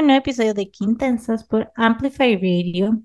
[0.00, 3.02] Un nuevo episodio de Quintensas por Amplify Radio.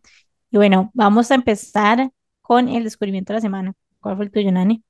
[0.50, 2.10] Y bueno, vamos a empezar
[2.42, 3.74] con el descubrimiento de la semana.
[4.00, 4.82] ¿Cuál fue el tuyo, Nani?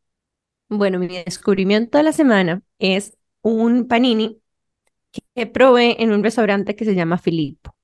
[0.70, 4.39] Bueno, mi descubrimiento de la semana es un panini
[5.34, 7.76] que probé en un restaurante que se llama Filippo.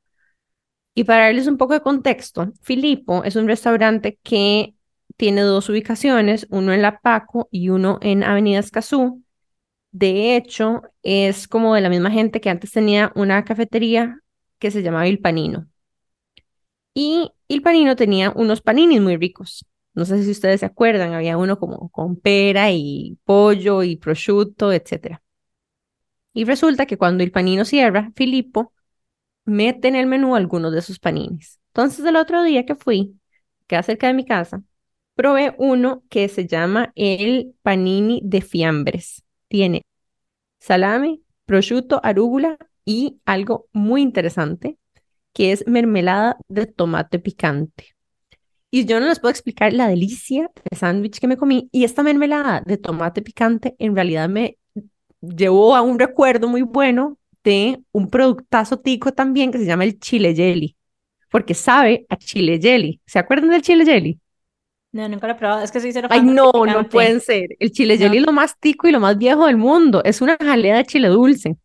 [0.93, 4.75] Y para darles un poco de contexto, Filippo es un restaurante que
[5.17, 9.23] tiene dos ubicaciones, uno en La Paco y uno en Avenida Escazú.
[9.91, 14.20] De hecho, es como de la misma gente que antes tenía una cafetería
[14.61, 15.67] que se llamaba Il Panino.
[16.93, 19.65] Y Il Panino tenía unos paninis muy ricos.
[19.93, 24.71] No sé si ustedes se acuerdan, había uno como con pera y pollo y prosciutto,
[24.71, 25.21] etc.
[26.33, 28.73] Y resulta que cuando Il Panino cierra, Filippo
[29.45, 31.59] mete en el menú algunos de sus paninis.
[31.73, 33.19] Entonces, el otro día que fui,
[33.67, 34.63] que cerca de mi casa,
[35.15, 39.23] probé uno que se llama el panini de fiambres.
[39.47, 39.81] Tiene
[40.59, 42.57] salame, prosciutto, arúgula
[42.91, 44.77] y algo muy interesante,
[45.33, 47.95] que es mermelada de tomate picante.
[48.69, 51.69] Y yo no les puedo explicar la delicia de sándwich que me comí.
[51.71, 54.57] Y esta mermelada de tomate picante en realidad me
[55.21, 59.97] llevó a un recuerdo muy bueno de un productazo tico también que se llama el
[59.99, 60.75] chile jelly,
[61.29, 62.99] porque sabe a chile jelly.
[63.05, 64.19] ¿Se acuerdan del chile jelly?
[64.91, 65.63] No, nunca lo he probado.
[65.63, 67.47] Es que soy cero Ay, no, no pueden ser.
[67.57, 70.01] El chile jelly es lo más tico y lo más viejo del mundo.
[70.03, 71.55] Es una jalea de chile dulce.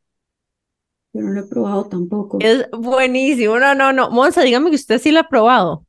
[1.16, 2.36] Yo no lo he probado tampoco.
[2.42, 3.58] Es buenísimo.
[3.58, 4.10] No, no, no.
[4.10, 5.86] Monza, dígame que usted sí lo ha probado.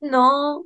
[0.00, 0.64] No.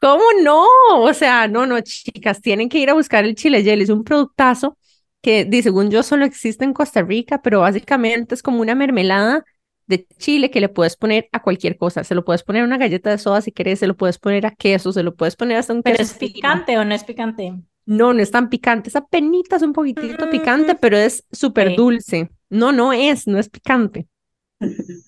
[0.00, 0.64] ¿Cómo no?
[1.00, 3.82] O sea, no, no, chicas, tienen que ir a buscar el chile jelly.
[3.82, 4.78] Es un productazo
[5.20, 9.44] que, según yo, solo existe en Costa Rica, pero básicamente es como una mermelada
[9.88, 12.04] de chile que le puedes poner a cualquier cosa.
[12.04, 14.46] Se lo puedes poner a una galleta de soda si quieres, se lo puedes poner
[14.46, 17.52] a queso, se lo puedes poner hasta un ¿Pero es picante o no es picante?
[17.84, 18.88] No, no es tan picante.
[18.88, 22.30] Esa penita es un poquitito picante, pero es súper dulce.
[22.48, 24.08] No, no es, no es picante.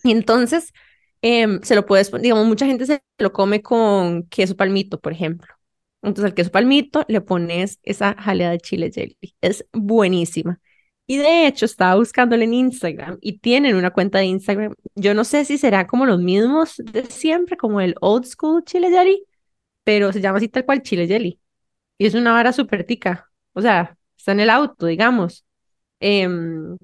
[0.02, 0.72] Y entonces,
[1.22, 5.54] em, se lo puedes, digamos, mucha gente se lo come con queso palmito, por ejemplo.
[6.02, 9.16] Entonces, al queso palmito le pones esa jalea de chile jelly.
[9.40, 10.60] Es buenísima.
[11.06, 14.74] Y de hecho, estaba buscándole en Instagram y tienen una cuenta de Instagram.
[14.94, 18.90] Yo no sé si será como los mismos de siempre, como el old school chile
[18.90, 19.24] jelly,
[19.84, 21.40] pero se llama así tal cual chile jelly.
[21.98, 23.30] Y es una vara súper tica.
[23.52, 25.44] O sea, está en el auto, digamos.
[26.00, 26.76] Em,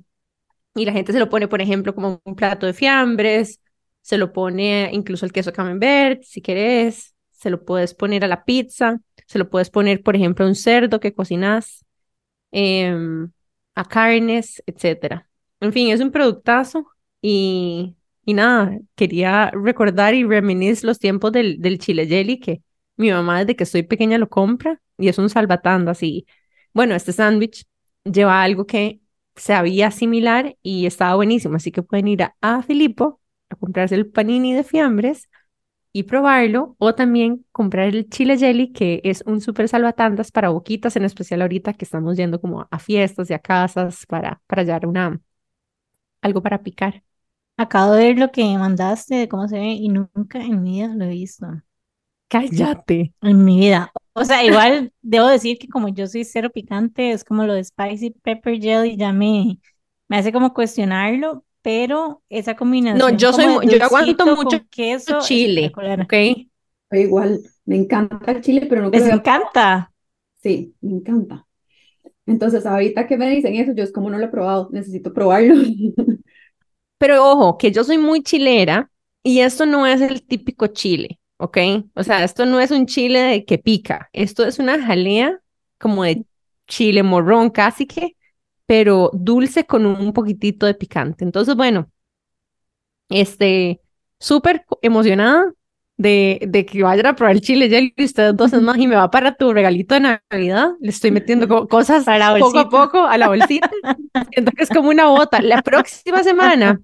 [0.74, 3.60] y la gente se lo pone, por ejemplo, como un plato de fiambres,
[4.02, 8.44] se lo pone incluso el queso camembert, si querés, se lo puedes poner a la
[8.44, 11.84] pizza, se lo puedes poner, por ejemplo, a un cerdo que cocinas.
[12.52, 13.30] Em,
[13.74, 15.28] a carnes, etcétera.
[15.60, 16.86] En fin, es un productazo
[17.22, 22.62] y, y nada, quería recordar y reminiscer los tiempos del, del chile jelly que
[23.00, 26.26] mi mamá desde que estoy pequeña lo compra y es un salvatando así.
[26.74, 27.66] Bueno, este sándwich
[28.04, 29.00] lleva algo que
[29.36, 33.94] se había similar y estaba buenísimo, así que pueden ir a, a Filippo a comprarse
[33.96, 35.28] el panini de fiambres
[35.92, 40.96] y probarlo, o también comprar el chile jelly, que es un súper salvatandas para boquitas,
[40.96, 44.86] en especial ahorita que estamos yendo como a fiestas y a casas para, para hallar
[44.86, 45.20] una,
[46.22, 47.02] algo para picar.
[47.56, 50.94] Acabo de ver lo que mandaste de cómo se ve y nunca en mi vida
[50.94, 51.46] lo he visto.
[52.30, 53.12] Cállate.
[53.20, 53.92] En mi vida.
[54.12, 57.64] O sea, igual debo decir que como yo soy cero picante, es como lo de
[57.64, 59.58] spicy pepper jelly, ya me,
[60.08, 62.98] me hace como cuestionarlo, pero esa combinación.
[62.98, 66.14] No, yo soy, yo aguanto mucho queso chile, ¿ok?
[66.92, 69.92] Igual, me encanta el chile, pero no ¿Les encanta?
[70.40, 71.46] Sí, me encanta.
[72.26, 75.54] Entonces, ahorita que me dicen eso, yo es como no lo he probado, necesito probarlo.
[76.98, 78.90] Pero ojo, que yo soy muy chilera
[79.22, 81.58] y esto no es el típico chile, ¿ok?
[81.94, 85.40] O sea, esto no es un chile de que pica, esto es una jalea
[85.78, 86.24] como de
[86.68, 88.16] chile morrón casi que,
[88.66, 91.24] pero dulce con un poquitito de picante.
[91.24, 91.90] Entonces, bueno,
[93.08, 93.80] este,
[94.18, 95.52] súper emocionada
[95.96, 99.10] de, de, que vayan a probar el chile jelly ustedes dos más y me va
[99.10, 100.72] para tu regalito de Navidad.
[100.80, 103.70] Le estoy metiendo cosas a poco a poco a la bolsita.
[104.32, 105.40] Siento que es como una bota.
[105.40, 106.80] La próxima semana.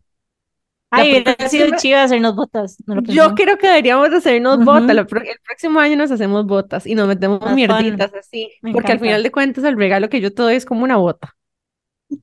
[0.96, 2.76] Ay, ha sido chido hacernos botas.
[3.04, 4.96] yo creo que deberíamos hacernos botas.
[4.96, 8.50] el próximo año nos hacemos botas y nos metemos mierditas así.
[8.72, 11.36] porque al final de cuentas el regalo que yo te doy es como una bota.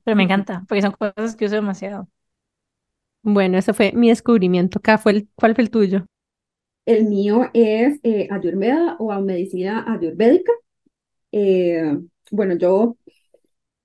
[0.02, 2.08] Pero me encanta, porque son cosas que uso demasiado.
[3.22, 4.80] Bueno, ese fue mi descubrimiento.
[5.02, 6.06] fue ¿Cuál fue el tuyo?
[6.86, 10.52] El mío es eh, Ayurveda o medicina ayurvédica.
[11.32, 11.98] Eh,
[12.30, 12.96] bueno, yo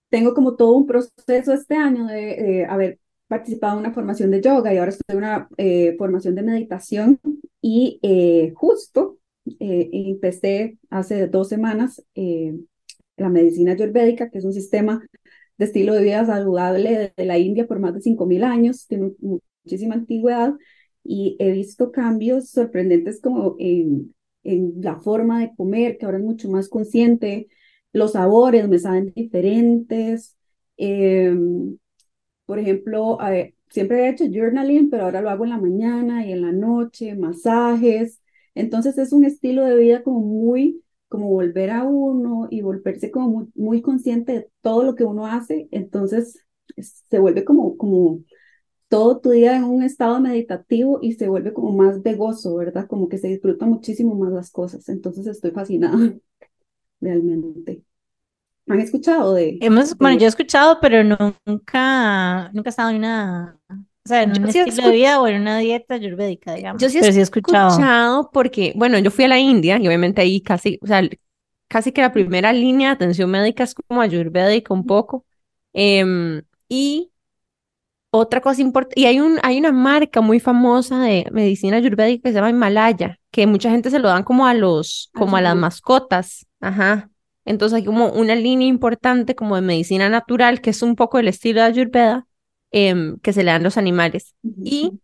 [0.09, 2.99] tengo como todo un proceso este año de haber
[3.29, 7.21] participado en una formación de yoga y ahora estoy en una eh, formación de meditación
[7.61, 9.17] y eh, justo
[9.59, 12.03] empecé hace dos semanas
[13.19, 15.05] la medicina ayurvédica, que es un sistema
[15.57, 19.95] de estilo de vida saludable de la India por más de 5.000 años, tiene muchísima
[19.95, 20.53] antigüedad
[21.03, 26.23] y he visto cambios sorprendentes como en, en la forma de comer, que ahora es
[26.23, 27.47] mucho más consciente,
[27.91, 30.37] los sabores me saben diferentes.
[30.77, 31.77] Em,
[32.49, 33.19] por ejemplo,
[33.69, 37.15] siempre he hecho journaling, pero ahora lo hago en la mañana y en la noche,
[37.15, 38.21] masajes.
[38.55, 43.29] Entonces es un estilo de vida como muy, como volver a uno y volverse como
[43.29, 45.67] muy, muy consciente de todo lo que uno hace.
[45.71, 46.43] Entonces
[47.09, 48.21] se vuelve como, como
[48.89, 52.87] todo tu día en un estado meditativo y se vuelve como más de gozo, ¿verdad?
[52.87, 54.89] Como que se disfruta muchísimo más las cosas.
[54.89, 55.97] Entonces estoy fascinada,
[57.01, 57.83] realmente.
[58.69, 63.59] ¿Han escuchado de, Hemos, bueno, yo he escuchado, pero nunca, nunca he estado en una,
[63.69, 66.81] o sea, en un estilo de vida o en una dieta ayurvédica, digamos.
[66.81, 68.29] Yo sí he, escuchado.
[68.31, 71.01] porque, bueno, yo fui a la India y obviamente ahí casi, o sea,
[71.67, 75.25] casi que la primera línea de atención médica es como ayurvédica un poco.
[75.73, 77.11] Em, y
[78.11, 82.29] otra cosa importante, y hay, un, hay una marca muy famosa de medicina ayurvédica que
[82.29, 85.55] se llama Himalaya, que mucha gente se lo dan como a los, como a las
[85.55, 87.09] mascotas, ajá.
[87.49, 91.27] Entonces hay como una línea importante como de medicina natural, que es un poco el
[91.27, 92.27] estilo de Ayurveda,
[92.69, 94.35] em, que se le dan los animales.
[94.63, 94.99] Y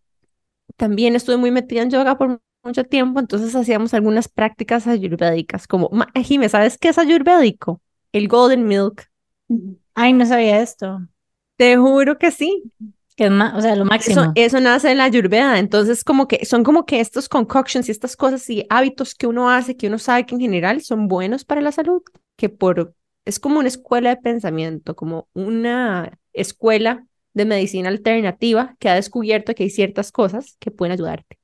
[0.76, 5.90] también estuve muy metida en yoga por mucho tiempo, entonces hacíamos algunas prácticas ayurvédicas, como,
[6.14, 7.80] Jimé, ¿sabes qué es ayurvédico?
[8.12, 9.08] El golden milk.
[9.94, 11.00] Ay, no sabía esto.
[11.56, 12.62] Te juro que sí
[13.16, 14.32] que es más, o sea, lo máximo.
[14.34, 18.14] Eso, nace en la ayurveda, entonces como que son como que estos concoctions y estas
[18.14, 21.62] cosas y hábitos que uno hace, que uno sabe que en general son buenos para
[21.62, 22.02] la salud,
[22.36, 28.90] que por, es como una escuela de pensamiento, como una escuela de medicina alternativa que
[28.90, 31.38] ha descubierto que hay ciertas cosas que pueden ayudarte.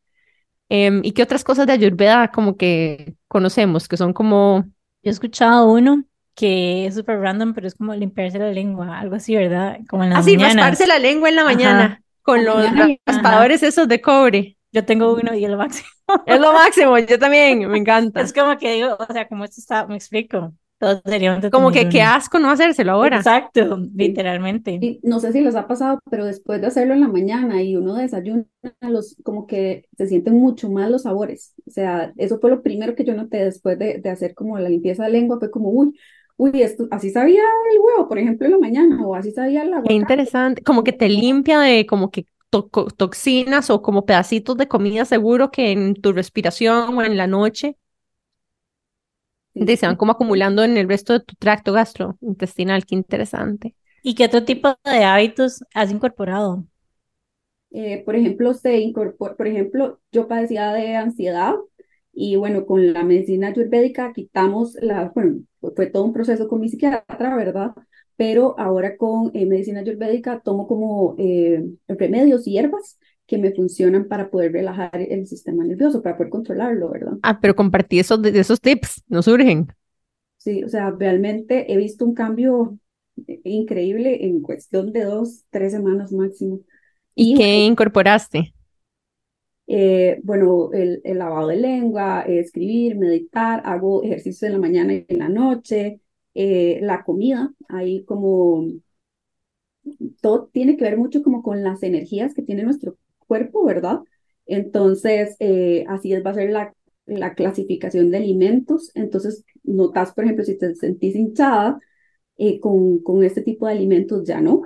[0.68, 4.64] Em, ¿Y qué otras cosas de ayurveda como que conocemos, que son como...
[5.02, 6.04] Yo he escuchado uno
[6.34, 9.78] que es súper random, pero es como limpiarse la lengua, algo así, ¿verdad?
[9.88, 12.64] Como en las así, rasparse la lengua en la mañana con los
[13.06, 14.56] raspadores esos de cobre.
[14.72, 15.88] Yo tengo uno y es lo máximo.
[16.24, 18.22] Es lo máximo, yo también, me encanta.
[18.22, 20.54] Es como que digo, o sea, como esto está, me explico.
[20.78, 23.18] Todo sería como que qué asco no hacérselo ahora.
[23.18, 24.78] Exacto, literalmente.
[24.80, 27.76] Y no sé si les ha pasado, pero después de hacerlo en la mañana y
[27.76, 28.46] uno desayuna,
[28.80, 31.54] los, como que se sienten mucho más los sabores.
[31.68, 34.68] O sea, eso fue lo primero que yo noté después de, de hacer como la
[34.68, 35.96] limpieza de lengua, fue como, uy,
[36.42, 37.42] uy, esto, así sabía
[37.72, 39.84] el huevo, por ejemplo, en la mañana, o así sabía el agua.
[39.86, 42.26] Qué interesante, como que te limpia de como que
[42.96, 47.78] toxinas o como pedacitos de comida seguro que en tu respiración o en la noche
[49.54, 53.74] se van como acumulando en el resto de tu tracto gastrointestinal, qué interesante.
[54.02, 56.64] ¿Y qué otro tipo de hábitos has incorporado?
[57.70, 61.54] Eh, por ejemplo, se incorpora, por ejemplo, yo padecía de ansiedad
[62.12, 65.40] y bueno, con la medicina ayurvédica quitamos la, bueno,
[65.74, 67.72] fue todo un proceso con mi psiquiatra, ¿verdad?
[68.16, 74.08] Pero ahora con eh, medicina ayurvédica tomo como eh, remedios y hierbas que me funcionan
[74.08, 77.14] para poder relajar el sistema nervioso, para poder controlarlo, ¿verdad?
[77.22, 79.68] Ah, pero compartí esos, de esos tips, no surgen.
[80.36, 82.76] Sí, o sea, realmente he visto un cambio
[83.44, 86.60] increíble en cuestión de dos, tres semanas máximo.
[87.14, 88.52] ¿Y, qué incorporaste?
[89.66, 95.04] Eh, bueno, el, el, lavado de lengua, escribir, meditar, hago ejercicio en la mañana y
[95.08, 96.00] en la noche,
[96.34, 98.66] eh, la comida, ahí como
[100.20, 104.00] todo tiene que ver mucho como con las energías que tiene nuestro cuerpo, ¿verdad?
[104.46, 106.74] Entonces, eh, así es, va a ser la,
[107.06, 108.90] la clasificación de alimentos.
[108.94, 111.78] Entonces, notas, por ejemplo, si te sentís hinchada
[112.60, 114.62] con, con este tipo de alimentos, ya no.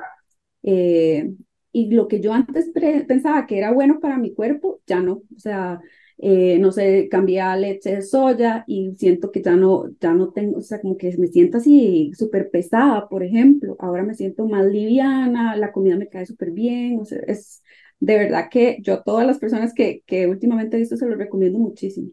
[1.78, 2.70] Y lo que yo antes
[3.08, 5.22] pensaba que era bueno para mi cuerpo, ya no.
[5.36, 5.80] O sea,
[6.18, 10.32] eh, no sé, cambié a leche de soya y siento que ya no, ya no
[10.32, 13.76] tengo, o sea, como que me siento así súper pesada, por ejemplo.
[13.80, 16.98] Ahora me siento más liviana, la comida me cae súper bien.
[17.00, 17.62] O sea, es
[18.00, 21.16] de verdad que yo a todas las personas que, que últimamente he visto se lo
[21.16, 22.10] recomiendo muchísimo.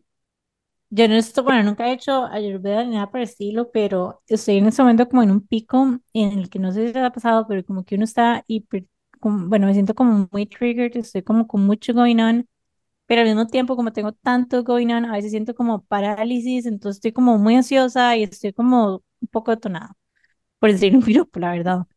[0.89, 4.57] Yo no estoy, bueno, nunca he hecho ayurveda ni nada por el estilo, pero estoy
[4.57, 7.11] en este momento como en un pico en el que no sé si te ha
[7.11, 8.85] pasado, pero como que uno está hiper
[9.31, 12.47] bueno, me siento como muy triggered, estoy como con mucho going on,
[13.07, 16.97] pero al mismo tiempo como tengo tanto going on, a veces siento como parálisis, entonces
[16.97, 19.93] estoy como muy ansiosa y estoy como un poco detonada,
[20.59, 21.87] por decir un piropo, la verdad.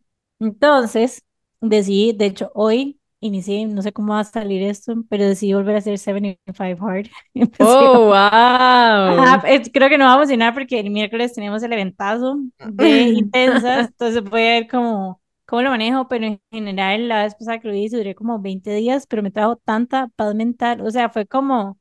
[0.41, 1.25] Entonces,
[1.61, 5.77] decidí, de hecho, hoy inicié, no sé cómo va a salir esto, pero decidí volver
[5.77, 7.07] a hacer 75 Hard.
[7.61, 9.41] ¡Oh, wow!
[9.73, 14.23] creo que no va a funcionar porque el miércoles tenemos el eventazo de intensas, entonces
[14.23, 17.75] voy a ver como cómo lo manejo, pero en general la vez pasada que lo
[17.75, 21.79] hice duré como 20 días, pero me trajo tanta paz mental, o sea, fue como,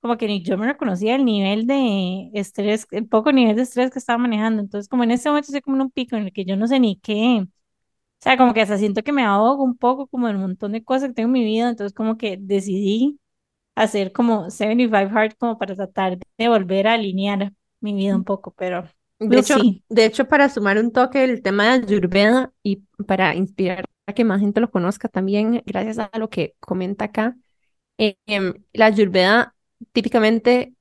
[0.00, 3.90] como que ni yo me reconocía el nivel de estrés, el poco nivel de estrés
[3.90, 6.32] que estaba manejando, entonces como en ese momento estoy como en un pico en el
[6.32, 7.46] que yo no sé ni qué,
[8.20, 10.84] sea, como que hasta siento que me ahogo un poco como en un montón de
[10.84, 13.18] cosas que tengo en mi vida, entonces como que decidí
[13.76, 18.52] hacer como 75 Hard como para tratar de volver a alinear mi vida un poco,
[18.52, 18.84] pero
[19.28, 19.56] de hecho,
[19.88, 24.24] de hecho, para sumar un toque el tema de Ayurveda y para inspirar a que
[24.24, 27.36] más gente lo conozca también, gracias a lo que comenta acá,
[27.98, 28.16] eh,
[28.72, 29.54] la Ayurveda
[29.92, 30.74] típicamente,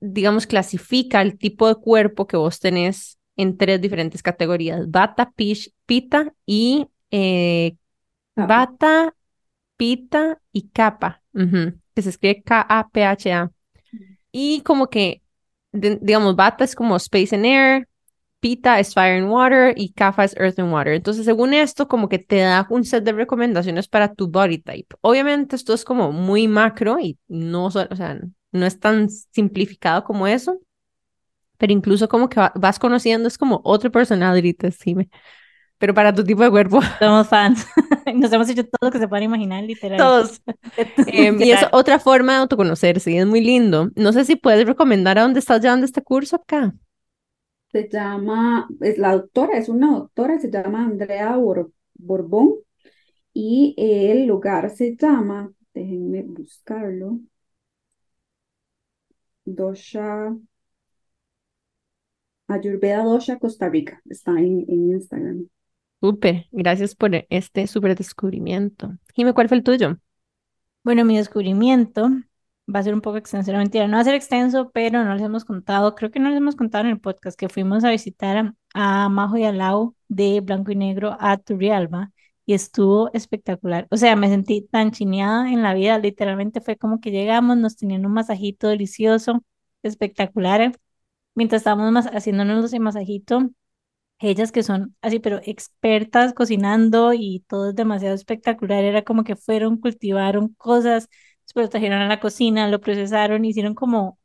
[0.00, 5.72] digamos, clasifica el tipo de cuerpo que vos tenés en tres diferentes categorías, Bata, Pish,
[5.84, 7.76] Pita y eh,
[8.34, 9.14] Bata,
[9.76, 13.50] Pita y Kappa, que se escribe K-A-P-H-A.
[14.32, 15.22] Y como que,
[15.76, 17.88] digamos, Bata es como Space and Air,
[18.40, 20.94] Pita es Fire and Water y Kappa es Earth and Water.
[20.94, 24.94] Entonces, según esto, como que te da un set de recomendaciones para tu body type.
[25.00, 28.20] Obviamente, esto es como muy macro y no, o sea,
[28.52, 30.60] no es tan simplificado como eso,
[31.58, 34.56] pero incluso como que vas conociendo, es como otro personality,
[34.94, 35.08] me
[35.78, 36.80] pero para tu tipo de cuerpo.
[36.98, 37.66] Somos fans.
[38.14, 39.98] Nos hemos hecho todo lo que se pueda imaginar, literal.
[39.98, 40.42] Todos.
[41.06, 43.90] Em, y es otra forma de autoconocerse y es muy lindo.
[43.94, 46.74] No sé si puedes recomendar a dónde estás llevando este curso acá.
[47.72, 51.36] Se llama, es la doctora, es una doctora, se llama Andrea
[51.94, 52.54] Borbón
[53.34, 57.18] y el lugar se llama, déjenme buscarlo,
[59.46, 60.36] Dosha,
[62.48, 65.48] Ayurveda Dosha Costa Rica, está en, en Instagram.
[66.00, 68.96] Súper, gracias por este súper descubrimiento.
[69.16, 69.98] Dime, ¿cuál fue el tuyo?
[70.84, 72.10] Bueno, mi descubrimiento
[72.72, 75.14] va a ser un poco extenso, no mentira, no va a ser extenso, pero no
[75.14, 77.90] les hemos contado, creo que no les hemos contado en el podcast que fuimos a
[77.90, 82.12] visitar a, Majo y a Lau de Blanco y Negro a Turrialba
[82.44, 83.86] y estuvo espectacular.
[83.90, 87.76] O sea, me sentí tan chineada en la vida, literalmente fue como que llegamos, nos
[87.76, 89.44] tenían un masajito delicioso,
[89.82, 90.72] espectacular.
[91.34, 93.50] Mientras estábamos haciéndonos el masajito,
[94.18, 98.84] ellas que son así, pero expertas cocinando y todo es demasiado espectacular.
[98.84, 101.08] Era como que fueron, cultivaron cosas,
[101.42, 104.18] después trajeron a la cocina, lo procesaron, hicieron como,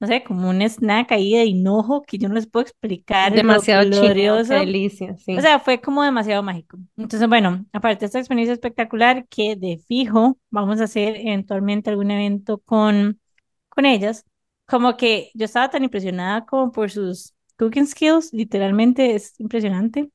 [0.00, 3.34] no sé, como un snack ahí de hinojo que yo no les puedo explicar.
[3.34, 4.54] Demasiado glorioso.
[4.54, 5.36] delicia, sí.
[5.36, 6.78] O sea, fue como demasiado mágico.
[6.96, 12.10] Entonces, bueno, aparte de esta experiencia espectacular, que de fijo vamos a hacer eventualmente algún
[12.10, 13.20] evento con,
[13.68, 14.24] con ellas,
[14.66, 20.10] como que yo estaba tan impresionada como por sus cooking skills, literalmente es impresionante,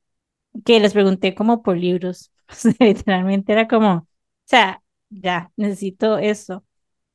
[0.65, 2.31] que les pregunté como por libros,
[2.79, 4.07] literalmente era como, o
[4.45, 6.63] sea, ya, necesito eso.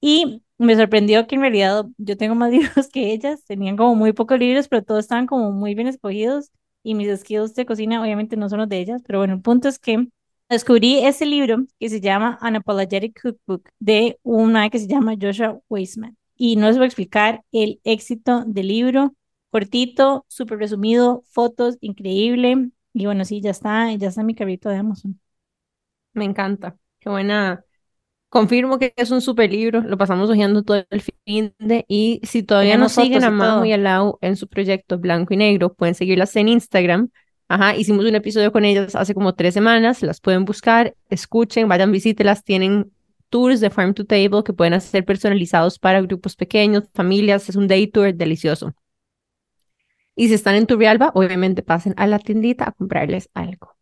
[0.01, 4.13] Y me sorprendió que en realidad yo tengo más libros que ellas, tenían como muy
[4.13, 6.51] pocos libros, pero todos estaban como muy bien escogidos
[6.83, 9.69] y mis skills de cocina obviamente no son los de ellas, pero bueno, el punto
[9.69, 10.09] es que
[10.49, 16.17] descubrí ese libro que se llama Unapologetic Cookbook de una que se llama Joshua Weisman
[16.37, 19.15] y no les voy a explicar el éxito del libro
[19.57, 22.69] cortito, súper resumido, fotos, increíble.
[22.93, 25.19] Y bueno, sí, ya está, ya está mi carrito de Amazon.
[26.13, 26.77] Me encanta.
[27.01, 27.65] Qué buena.
[28.29, 32.43] Confirmo que es un super libro, lo pasamos hojeando todo el fin de, y si
[32.43, 35.95] todavía no siguen a Majo y a Lau en su proyecto Blanco y Negro, pueden
[35.95, 37.09] seguirlas en Instagram.
[37.49, 41.93] Ajá, hicimos un episodio con ellas hace como tres semanas, las pueden buscar, escuchen, vayan,
[41.93, 42.93] visítelas, tienen
[43.31, 47.69] tours de farm to table que pueden hacer personalizados para grupos pequeños, familias, es un
[47.69, 48.75] day tour delicioso.
[50.17, 53.77] Y si están en Turrialba, obviamente pasen a la tiendita a comprarles algo.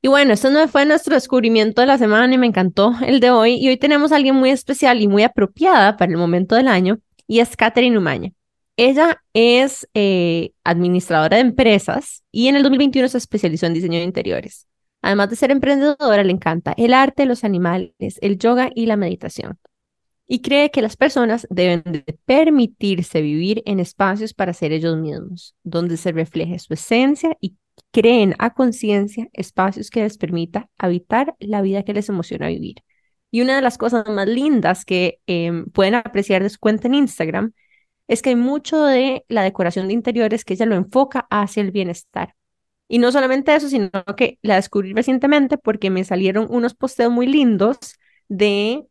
[0.00, 3.30] Y bueno, esto no fue nuestro descubrimiento de la semana y me encantó el de
[3.30, 3.54] hoy.
[3.54, 7.00] Y hoy tenemos a alguien muy especial y muy apropiada para el momento del año
[7.26, 8.32] y es Catherine Umaña.
[8.76, 14.04] Ella es eh, administradora de empresas y en el 2021 se especializó en diseño de
[14.04, 14.68] interiores.
[15.02, 19.58] Además de ser emprendedora, le encanta el arte, los animales, el yoga y la meditación
[20.28, 25.56] y cree que las personas deben de permitirse vivir en espacios para ser ellos mismos,
[25.64, 27.56] donde se refleje su esencia y
[27.92, 32.76] creen a conciencia espacios que les permita habitar la vida que les emociona vivir.
[33.30, 36.94] Y una de las cosas más lindas que em, pueden apreciar de su cuenta en
[36.94, 37.52] Instagram
[38.06, 41.70] es que hay mucho de la decoración de interiores que ella lo enfoca hacia el
[41.70, 42.34] bienestar.
[42.86, 47.26] Y no solamente eso, sino que la descubrí recientemente porque me salieron unos posteos muy
[47.26, 47.78] lindos
[48.28, 48.86] de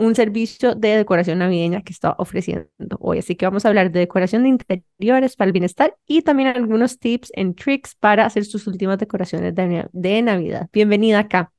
[0.00, 2.66] un servicio de decoración navideña que está ofreciendo
[3.00, 3.18] hoy.
[3.18, 6.98] Así que vamos a hablar de decoración de interiores para el bienestar y también algunos
[6.98, 10.68] tips and tricks para hacer sus últimas decoraciones de, Navidad.
[10.72, 11.52] Bienvenida acá.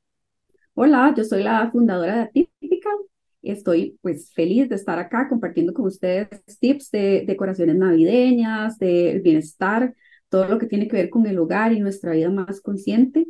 [0.74, 2.98] Hola, yo soy la fundadora de Atypical.
[3.43, 6.27] Estoy pues feliz de estar acá compartiendo con ustedes
[6.60, 9.93] tips de decoraciones navideñas, del bienestar,
[10.29, 13.27] todo lo que tiene que ver con el hogar y nuestra vida más consciente.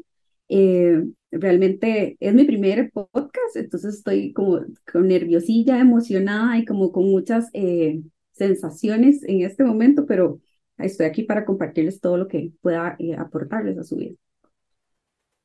[0.53, 4.60] Eh, realmente es mi primer podcast, entonces estoy como
[4.91, 8.01] con nerviosilla, emocionada y como con muchas eh,
[8.34, 10.41] sensaciones en este momento, pero
[10.77, 14.15] estoy aquí para compartirles todo lo que pueda eh, aportarles a su vida.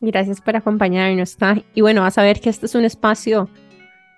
[0.01, 1.37] Gracias por acompañarnos.
[1.73, 3.49] Y bueno, vas a ver que este es un espacio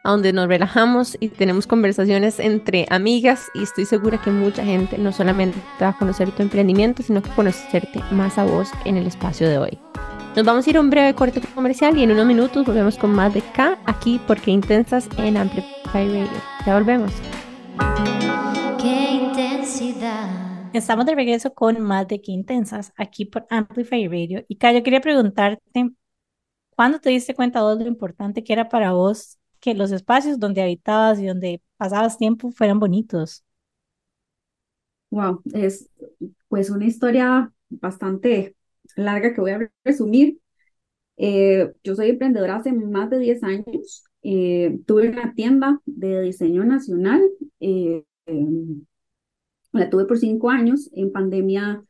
[0.04, 5.12] donde nos relajamos y tenemos conversaciones entre amigas y estoy segura que mucha gente no
[5.12, 9.46] solamente va a conocer tu emprendimiento, sino que conocerte más a vos en el espacio
[9.50, 9.78] de hoy.
[10.38, 13.10] Nos vamos a ir a un breve corte comercial y en unos minutos volvemos con
[13.10, 16.28] más de K aquí porque Intensas en Amplify Radio.
[16.64, 17.10] Ya volvemos.
[18.80, 20.30] Qué intensidad.
[20.72, 24.44] Estamos de regreso con más de Qué Intensas aquí por Amplify Radio.
[24.46, 25.90] Y K, yo quería preguntarte,
[26.70, 30.62] ¿cuándo te diste cuenta de lo importante que era para vos que los espacios donde
[30.62, 33.42] habitabas y donde pasabas tiempo fueran bonitos.
[35.10, 35.90] Wow, es
[36.46, 38.54] pues una historia bastante
[38.98, 40.38] larga que voy a resumir.
[41.16, 44.04] Eh, yo soy emprendedora hace más de 10 años.
[44.22, 47.22] Eh, tuve una tienda de diseño nacional.
[47.60, 48.84] Eh, em,
[49.72, 50.90] la tuve por cinco años.
[50.92, 51.82] En pandemia,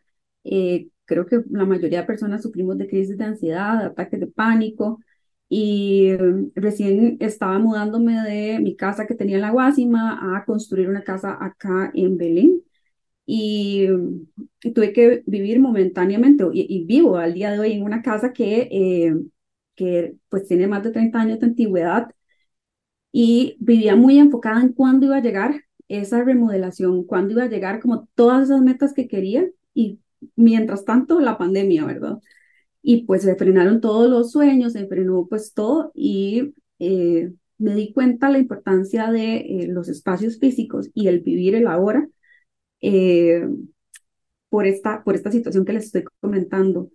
[1.04, 5.00] creo que la mayoría de personas sufrimos de crisis de ansiedad, ataques de pánico
[5.48, 10.88] y mm, recién estaba mudándome de mi casa que tenía en La Guásima a construir
[10.88, 12.62] una casa acá en Belén
[13.30, 18.32] y, mm, tuve que vivir momentáneamente y, vivo al día de hoy en una casa
[18.32, 19.14] que, eh,
[19.76, 22.10] que pues tiene más de 30 años de antigüedad
[23.12, 27.80] y vivía muy enfocada en cuándo iba a llegar esa remodelación, cuándo iba a llegar
[27.80, 30.00] como todas esas metas que quería y
[30.36, 32.18] mientras tanto la pandemia, ¿verdad?
[32.82, 37.92] y pues se frenaron todos los sueños, se frenó pues todo y eh, me di
[37.92, 42.08] cuenta la importancia de eh, los espacios físicos y el vivir el ahora
[42.80, 43.46] eh,
[44.48, 46.90] por, esta, por esta situación que les estoy comentando.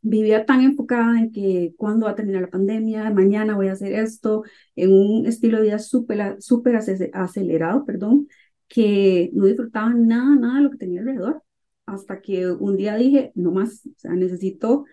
[0.00, 3.92] vivía tan enfocada en que cuando va a terminar la pandemia, mañana voy a hacer
[3.92, 4.42] esto,
[4.76, 8.28] en un estilo de vida súper super acelerado, perdón,
[8.68, 11.42] que no disfrutaba nada, nada de lo que tenía alrededor
[11.86, 14.84] hasta que un día dije, no más, o sea, necesito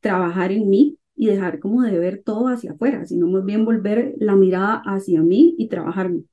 [0.00, 4.14] trabajar en mí y dejar como de ver todo hacia afuera, sino más bien volver
[4.18, 6.24] la mirada hacia mí y trabajarme,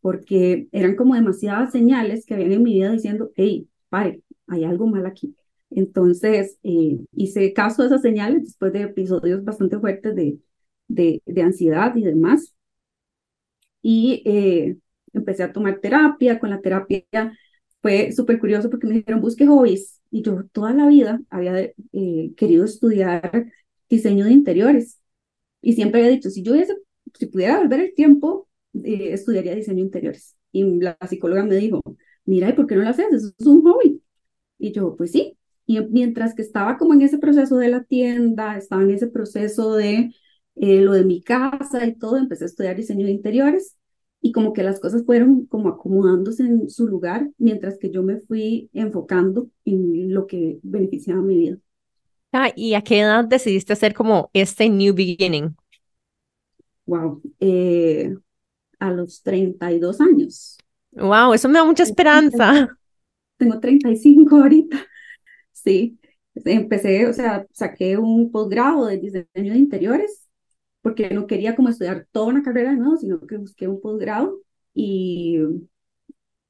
[0.00, 4.86] porque eran como demasiadas señales que habían en mi vida diciendo, hey, pare, hay algo
[4.86, 5.36] mal aquí.
[5.70, 10.38] Entonces, eh, hice caso de esas señales después de episodios bastante fuertes de,
[10.88, 12.54] de, de ansiedad y demás.
[13.82, 14.76] Y eh,
[15.12, 16.38] empecé a tomar terapia.
[16.38, 17.04] Con la terapia
[17.82, 20.00] fue súper curioso porque me dijeron, busque hobbies.
[20.10, 21.58] Y yo toda la vida había
[21.92, 23.46] eh, querido estudiar
[23.88, 25.00] diseño de interiores.
[25.62, 26.54] Y siempre había dicho, si yo
[27.14, 30.36] si pudiera volver el tiempo, eh, estudiaría diseño interiores.
[30.52, 31.80] Y la psicóloga me dijo,
[32.24, 33.06] mira, ¿y por qué no lo haces?
[33.12, 34.02] Eso es un hobby.
[34.58, 35.36] Y yo, pues sí.
[35.66, 39.74] Y mientras que estaba como en ese proceso de la tienda, estaba en ese proceso
[39.76, 40.12] de
[40.56, 43.76] eh, lo de mi casa y todo, empecé a estudiar diseño de interiores
[44.20, 48.20] y como que las cosas fueron como acomodándose en su lugar mientras que yo me
[48.20, 51.58] fui enfocando en lo que beneficiaba mi vida.
[52.32, 55.56] Ah, ¿y a qué edad decidiste hacer como este new beginning?
[56.86, 58.14] Wow, eh,
[58.80, 60.58] a los 32 años.
[60.92, 62.68] Wow, eso me da mucha esperanza.
[63.36, 64.76] Tengo 35 ahorita.
[65.52, 65.98] Sí,
[66.46, 70.26] empecé, o sea, saqué un posgrado de diseño de interiores
[70.82, 74.40] porque no quería como estudiar toda una carrera de nuevo, sino que busqué un posgrado
[74.74, 75.38] y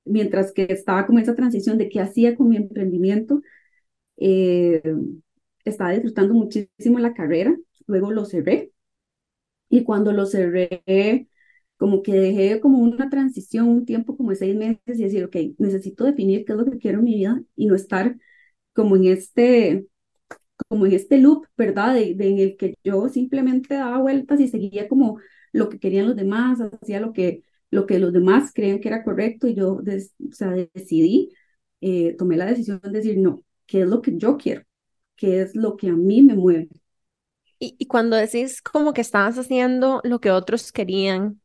[0.04, 3.42] mientras que estaba como esa transición de qué hacía con mi emprendimiento,
[4.18, 4.82] eh,
[5.64, 8.72] estaba disfrutando muchísimo la carrera, luego lo cerré
[9.68, 11.28] y cuando lo cerré,
[11.80, 15.36] como que dejé como una transición, un tiempo como de seis meses y decir, ok,
[15.58, 18.16] necesito definir qué es lo que quiero en mi vida y no estar
[18.74, 19.86] como en este
[20.68, 21.94] como en este loop, ¿verdad?
[21.94, 25.18] De, en el que yo simplemente daba vueltas y seguía como
[25.52, 29.04] lo que querían los demás, hacía lo que, lo que los demás creían que era
[29.04, 31.32] correcto y yo o sea, decidí,
[31.80, 34.62] eh, tomé la decisión de decir, no, ¿qué es lo que yo quiero?
[35.16, 36.68] ¿Qué es lo que a mí me mueve?
[37.58, 41.39] Y, y cuando decís como que estabas haciendo lo que otros querían,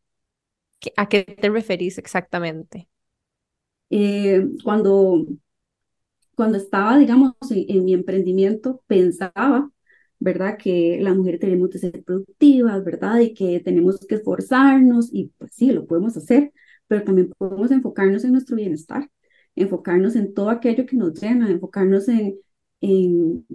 [0.98, 2.88] ¿a qué te referís exactamente?
[3.90, 5.26] Eh, cuando
[6.36, 9.72] cuando estaba, digamos, en, mi emprendimiento, pensaba,
[10.20, 10.58] ¿verdad?
[10.58, 13.20] Que las mujeres tenemos que ser productivas, ¿verdad?
[13.20, 16.52] Y que tenemos que esforzarnos y pues sí, lo podemos hacer,
[16.88, 19.10] pero también podemos enfocarnos en nuestro bienestar,
[19.56, 22.38] enfocarnos en todo aquello que nos llena, enfocarnos en,
[22.82, 23.46] en,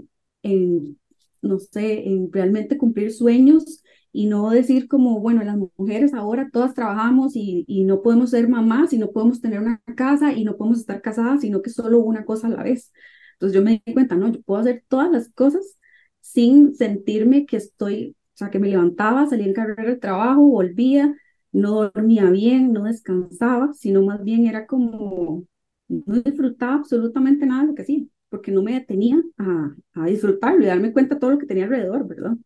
[0.43, 0.99] en
[1.43, 6.75] no sé, en realmente cumplir sueños y no decir como, bueno, las mujeres ahora todas
[6.75, 10.57] trabajamos y, y, no podemos ser mamás y no podemos tener una casa y no
[10.57, 12.93] podemos estar casadas, sino que solo una cosa a la vez.
[13.35, 15.79] Entonces yo me di cuenta, no, yo puedo hacer todas las cosas
[16.21, 21.15] sin sentirme que estoy, o sea, que me levantaba, salía en carrera de trabajo, volvía,
[21.53, 25.45] no dormía bien, no descansaba, sino más bien era como,
[25.89, 28.05] no disfrutaba absolutamente nada de lo que hacía.
[28.29, 31.65] porque no me detenía a, a disfrutarlo y darme cuenta de todo lo que tenía
[31.65, 32.37] alrededor, ¿verdad?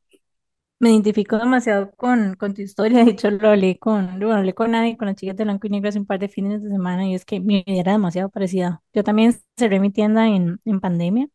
[0.80, 3.04] Me identifico demasiado con, con tu historia.
[3.04, 5.70] De hecho, lo hablé con, bueno, hablé con Nadie, con las chicas de blanco y
[5.70, 8.28] negro hace un par de fines de semana y es que mi vida era demasiado
[8.28, 8.82] parecida.
[8.92, 11.28] Yo también cerré mi tienda en, en pandemia,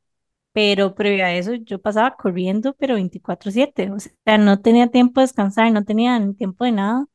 [0.54, 3.92] pero previo a eso yo pasaba corriendo, pero 24/7.
[3.92, 7.06] O sea, no tenía tiempo de descansar, no tenía tiempo de nada.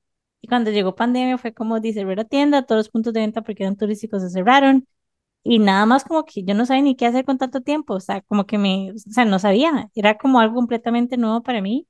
[0.43, 3.65] Y cuando llegó pandemia fue como dice, la tienda, todos los puntos de venta porque
[3.65, 4.87] eran turísticos se cerraron
[5.43, 7.95] y nada más como que yo no sabía ni qué hacer con tanto tiempo.
[7.95, 9.91] O sea, como que me, o sea, no sabía.
[9.95, 11.87] Era como algo completamente nuevo para mí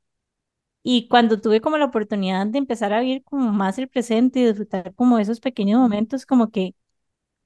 [0.85, 4.47] y cuando tuve como la oportunidad de empezar a vivir como más el presente y
[4.47, 6.77] disfrutar como esos pequeños momentos, como que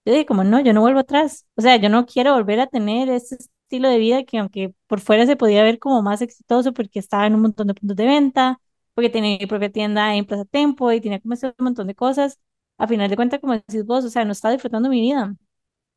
[0.04, 1.46] yo dije como no, yo no vuelvo atrás.
[1.56, 5.00] O sea, yo no quiero volver a tener ese estilo de vida que aunque por
[5.00, 8.06] fuera se podía ver como más exitoso porque estaba en un montón de puntos de
[8.06, 8.60] venta,
[8.94, 12.38] porque tenía mi propia tienda en Plaza Tempo y tenía como ese montón de cosas,
[12.78, 15.34] a final de cuentas, como decís vos, o sea, no estaba disfrutando mi vida.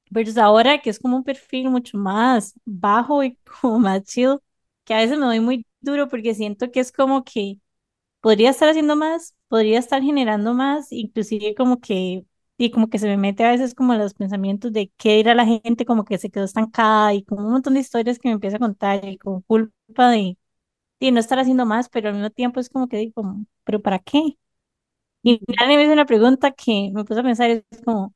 [0.10, 4.40] Versus ahora que es como un perfil mucho más bajo y como más chill,
[4.92, 7.60] que a veces me doy muy duro porque siento que es como que
[8.22, 12.26] podría estar haciendo más, podría estar generando más, inclusive como que,
[12.58, 15.46] y como que se me mete a veces como los pensamientos de qué dirá la
[15.46, 18.58] gente, como que se quedó estancada y como un montón de historias que me empieza
[18.58, 20.38] a contar y con culpa de,
[21.02, 23.24] de no estar haciendo más, pero al mismo tiempo es como que digo,
[23.66, 24.38] ¿pero para qué?
[25.24, 28.14] Y me hizo una pregunta que me puse a pensar, es como,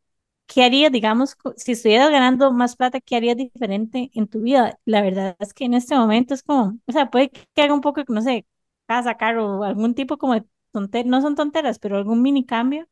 [0.47, 4.79] ¿qué harías, digamos, si estuvieras ganando más plata, qué harías diferente en tu vida?
[4.85, 7.81] La verdad es que en este momento es como, o sea, puede que haga un
[7.81, 8.45] poco, no sé,
[8.87, 12.87] casa, carro, algún tipo como de tonteras, no son tonteras, pero algún mini cambio,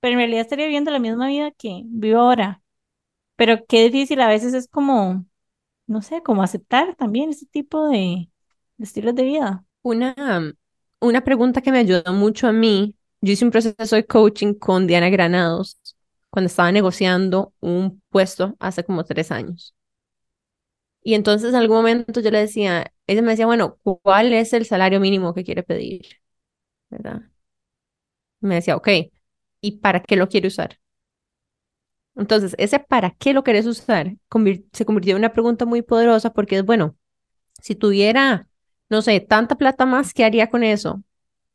[0.00, 2.62] pero en realidad estaría viviendo la misma vida que vivo ahora.
[3.36, 5.26] Pero qué difícil a veces es como,
[5.86, 8.30] no sé, como aceptar también ese tipo de,
[8.78, 9.64] de estilos de vida.
[9.82, 10.54] Una,
[11.00, 14.86] una pregunta que me ayudó mucho a mí, yo hice un proceso de coaching con
[14.86, 15.78] Diana Granados
[16.34, 19.76] cuando estaba negociando un puesto hace como tres años.
[21.02, 24.64] Y entonces en algún momento yo le decía, ella me decía, bueno, ¿cuál es el
[24.66, 26.06] salario mínimo que quiere pedir?
[26.90, 27.22] ¿Verdad?
[28.40, 28.88] Me decía, ok,
[29.60, 30.78] ¿y para qué lo quiere usar?
[32.16, 34.16] Entonces, ese para qué lo quieres usar
[34.72, 36.96] se convirtió en una pregunta muy poderosa porque es, bueno,
[37.62, 38.48] si tuviera,
[38.90, 41.02] no sé, tanta plata más, ¿qué haría con eso?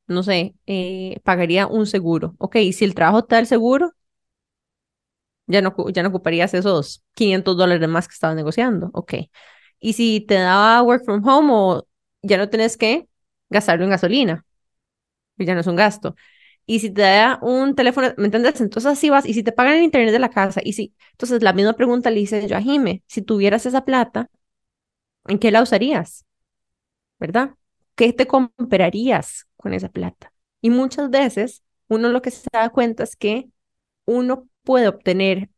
[0.07, 2.35] No sé, eh, pagaría un seguro.
[2.39, 3.93] Ok, y si el trabajo está el seguro,
[5.49, 8.91] ya no, ya no ocuparías esos 500 dólares más que estabas negociando.
[8.93, 9.15] Ok.
[9.79, 11.87] Y si te daba work from home o
[12.23, 13.09] ya no tenés que
[13.49, 14.45] gastarlo en gasolina,
[15.37, 16.15] ya no es un gasto.
[16.65, 18.61] Y si te da un teléfono, ¿me entiendes?
[18.61, 21.43] Entonces así vas, y si te pagan el internet de la casa, y si, entonces
[21.43, 24.29] la misma pregunta le hice yo a Jime, si tuvieras esa plata,
[25.27, 26.25] ¿en qué la usarías?
[27.19, 27.51] ¿Verdad?
[27.95, 30.33] ¿Qué te comprarías con esa plata?
[30.61, 33.49] Y muchas veces uno lo que se da cuenta es que
[34.05, 35.49] uno puede obtener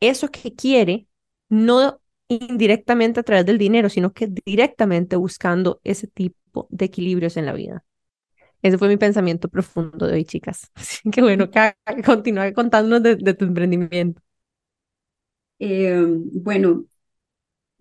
[0.00, 1.06] eso que quiere,
[1.48, 7.46] no indirectamente a través del dinero, sino que directamente buscando ese tipo de equilibrios en
[7.46, 7.84] la vida.
[8.62, 10.68] Ese fue mi pensamiento profundo de hoy, chicas.
[10.74, 11.48] Así que bueno,
[12.04, 14.20] continúa contándonos de, tu emprendimiento.
[15.60, 16.86] Eh, bueno,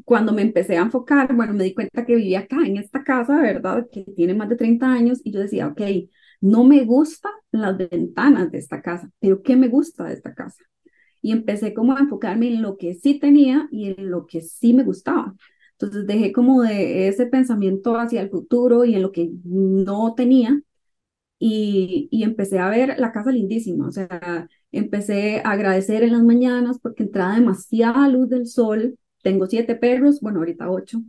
[0.04, 3.41] cuando me empecé a enfocar, bueno, me di cuenta que vivía acá en esta casa,
[3.41, 3.88] ¿verdad?
[3.91, 5.82] Que tiene más de 30 años y yo decía, ok,
[6.41, 10.63] no me gustan las ventanas de esta casa, pero ¿qué me gusta de esta casa?
[11.25, 14.73] Y empecé como a enfocarme en lo que sí tenía y en lo que sí
[14.75, 15.33] me gustaba.
[15.73, 20.61] Entonces dejé como de ese pensamiento hacia el futuro y en lo que no tenía
[21.39, 23.88] y, y empecé a ver la casa lindísima.
[23.88, 28.97] O sea, empecé a agradecer en las mañanas porque entraba demasiada luz del sol.
[29.23, 31.01] Tengo siete perros, bueno, ahorita ocho.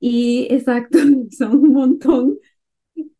[0.00, 0.98] Y exacto,
[1.38, 2.38] son un montón.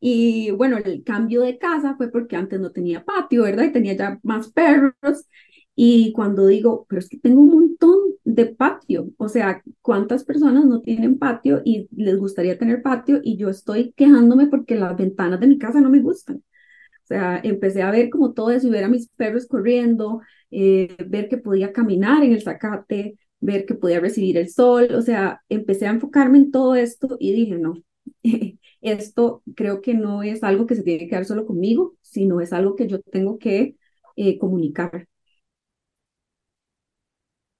[0.00, 3.64] Y bueno, el cambio de casa fue porque antes no tenía patio, ¿verdad?
[3.64, 5.26] Y tenía ya más perros.
[5.76, 10.64] Y cuando digo, pero es que tengo un montón de patio, o sea, ¿cuántas personas
[10.66, 15.40] no tienen patio y les gustaría tener patio y yo estoy quejándome porque las ventanas
[15.40, 16.36] de mi casa no me gustan?
[17.04, 20.96] O sea, empecé a ver como todo eso y ver a mis perros corriendo, eh,
[21.06, 25.42] ver que podía caminar en el zacate, ver que podía recibir el sol, o sea,
[25.50, 27.74] empecé a enfocarme en todo esto y dije, no,
[28.80, 32.52] esto creo que no es algo que se tiene que dar solo conmigo, sino es
[32.54, 33.76] algo que yo tengo que
[34.16, 35.06] eh, comunicar.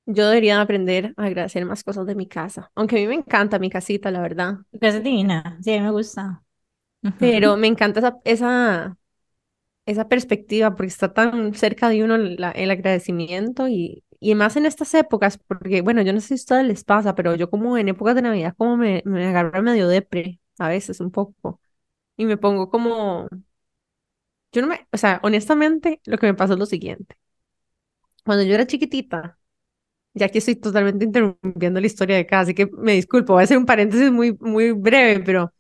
[0.06, 3.58] Yo debería aprender a agradecer más cosas de mi casa, aunque a mí me encanta
[3.58, 4.58] mi casita, la verdad.
[4.80, 6.42] Es divina, sí, me gusta.
[7.18, 8.98] Pero me encanta esa, esa,
[9.86, 14.94] esa perspectiva porque está tan cerca de uno el agradecimiento y, y más en estas
[14.94, 17.88] épocas, porque bueno, yo no sé si a ustedes les pasa, pero yo como en
[17.90, 21.60] épocas de Navidad como me, me agarro medio depre, a veces un poco,
[22.16, 23.28] y me pongo como,
[24.52, 27.16] yo no me, o sea, honestamente, lo que me pasa es lo siguiente.
[28.24, 29.38] Cuando yo era chiquitita,
[30.14, 33.44] ya que estoy totalmente interrumpiendo la historia de acá, así que me disculpo, voy a
[33.44, 35.52] hacer un paréntesis muy, muy breve, pero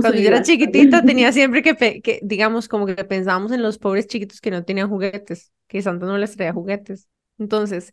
[0.00, 4.06] cuando yo era chiquitita tenía siempre que, que, digamos, como que pensábamos en los pobres
[4.06, 7.08] chiquitos que no tenían juguetes, que Santa no les traía juguetes.
[7.38, 7.92] Entonces,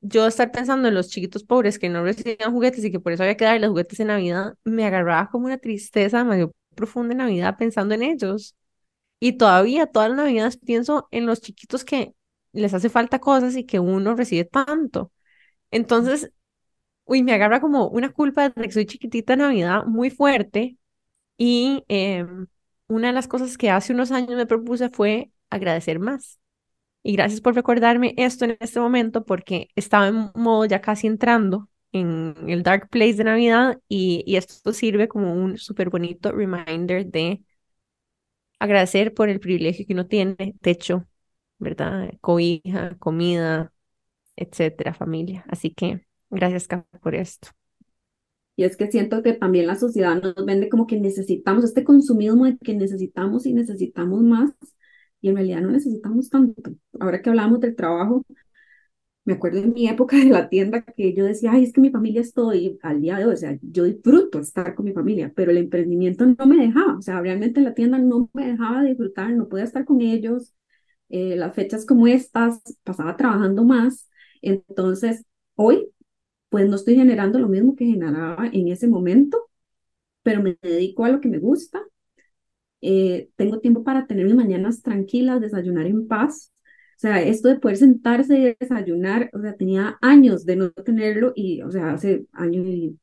[0.00, 3.22] yo estar pensando en los chiquitos pobres que no recibían juguetes y que por eso
[3.22, 7.56] había que darles juguetes en Navidad, me agarraba como una tristeza medio profunda en Navidad
[7.58, 8.54] pensando en ellos.
[9.20, 12.14] Y todavía, todas las Navidades pienso en los chiquitos que
[12.54, 15.12] les hace falta cosas y que uno recibe tanto.
[15.70, 16.32] Entonces,
[17.04, 20.78] uy, me agarra como una culpa de que soy chiquitita en Navidad muy fuerte.
[21.38, 22.46] Y em,
[22.88, 26.40] una de las cosas que hace unos años me propuse fue agradecer más.
[27.02, 31.68] Y gracias por recordarme esto en este momento porque estaba en modo ya casi entrando
[31.92, 37.44] en el Dark Place de Navidad y, esto sirve como un súper bonito reminder de
[38.58, 41.06] agradecer por el privilegio que uno tiene, techo,
[41.64, 42.12] ¿verdad?
[42.20, 43.72] Cobija, comida,
[44.36, 45.44] etcétera, familia.
[45.48, 46.68] Así que gracias,
[47.02, 47.48] por esto.
[48.56, 52.44] Y es que siento que también la sociedad nos vende como que necesitamos este consumismo
[52.44, 54.52] de que necesitamos y necesitamos más
[55.20, 56.72] y en realidad no necesitamos tanto.
[57.00, 58.24] Ahora que hablamos del trabajo,
[59.24, 61.90] me acuerdo en mi época de la tienda que yo decía, ay, es que mi
[61.90, 65.50] familia estoy al día de hoy, o sea, yo disfruto estar con mi familia, pero
[65.50, 69.48] el emprendimiento no me dejaba, o sea, realmente la tienda no me dejaba disfrutar, no
[69.48, 70.54] podía estar con ellos,
[71.14, 74.08] eh, las fechas como estas, pasaba trabajando más,
[74.42, 75.24] entonces
[75.56, 75.88] hoy,
[76.50, 79.50] pues no estoy generando lo mismo que generaba en ese momento,
[80.22, 81.82] pero me dedico a lo que me gusta
[82.80, 86.52] eh, tengo tiempo para tener mis mañanas tranquilas, desayunar en paz.
[86.96, 91.32] O sea, esto de poder sentarse y desayunar, o sea, tenía años de no tenerlo
[91.34, 92.98] y, o sea, hace años y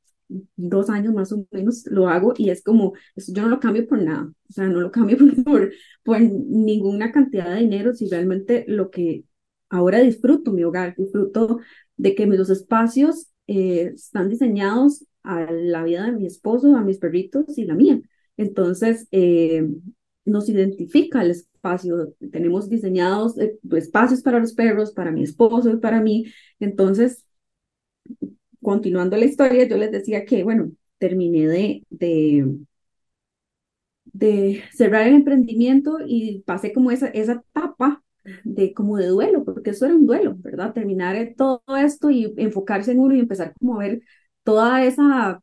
[0.56, 4.02] dos años más o menos lo hago y es como, yo no lo cambio por
[4.02, 5.72] nada, o sea, no lo cambio por,
[6.04, 9.26] por, ninguna cantidad de dinero, si realmente lo que
[9.70, 11.60] ahora disfruto mi hogar, disfruto
[11.98, 16.98] de que mis espacios eh, están diseñados a la vida de mi esposo, a mis
[16.98, 18.02] perritos y la mía.
[18.38, 19.68] Entonces, eh,
[20.26, 22.14] nos identifica el espacio.
[22.32, 26.26] Tenemos diseñados eh, espacios para los perros, para mi esposo y para mí.
[26.60, 27.26] Entonces,
[28.62, 32.46] continuando la historia, yo les decía que, bueno, terminé de, de,
[34.74, 38.04] cerrar el emprendimiento y pasé como esa, esa etapa
[38.44, 40.74] de como de duelo, porque eso era un duelo, ¿verdad?
[40.74, 44.02] Terminar todo esto y enfocarse en uno y empezar como a ver
[44.44, 45.42] toda esa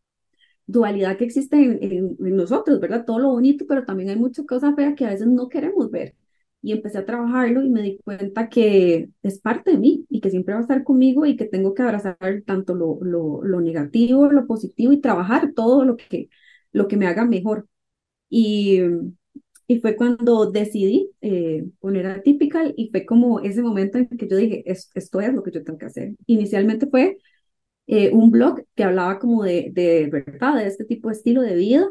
[0.66, 3.04] dualidad que existe en, nosotros, ¿verdad?
[3.07, 6.14] Todo lo bonito, pero también hay muchas cosas feas que a veces no queremos ver.
[6.62, 10.31] Y empecé a trabajarlo y me di cuenta que es parte de mí y que
[10.31, 14.31] siempre va a estar conmigo y que tengo que abrazar tanto lo, lo, lo negativo,
[14.33, 16.31] lo positivo y trabajar todo lo que,
[16.73, 17.68] lo que me haga mejor.
[18.31, 18.81] Y,
[19.66, 24.37] y fue cuando decidí eh, poner Atypical y fue como ese momento en que yo
[24.37, 26.14] dije, esto es lo que yo tengo que hacer.
[26.27, 27.18] Inicialmente fue
[27.87, 31.57] eh, un blog que hablaba como de, de verdad, de este tipo de estilo de
[31.57, 31.88] vida.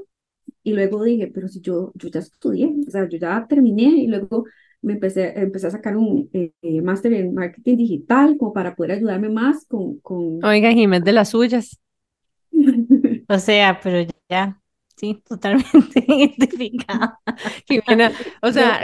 [0.67, 4.07] Y luego dije, pero si yo, yo ya estudié, o sea, yo ya terminé y
[4.07, 4.43] luego
[4.81, 9.29] me empecé, empecé a sacar un eh, máster en marketing digital como para poder ayudarme
[9.29, 9.99] más con...
[9.99, 10.43] con...
[10.43, 11.79] Oiga, Jiménez, de las suyas.
[13.29, 14.61] o sea, pero ya,
[14.97, 17.19] Sí, totalmente identificada.
[18.41, 18.81] o sea,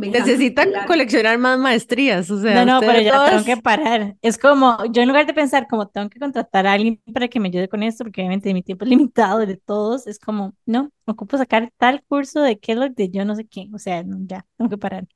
[0.00, 2.62] necesita coleccionar más maestrías, o sea.
[2.62, 4.16] No, no, pero ya tengo que parar.
[4.20, 7.40] Es como, yo en lugar de pensar como tengo que contratar a alguien para que
[7.40, 10.92] me ayude con esto, porque obviamente mi tiempo es limitado de todos, es como, no,
[11.06, 14.68] ocupo sacar tal curso de Kellogg de yo no sé qué, o sea, ya, tengo
[14.68, 15.06] que parar.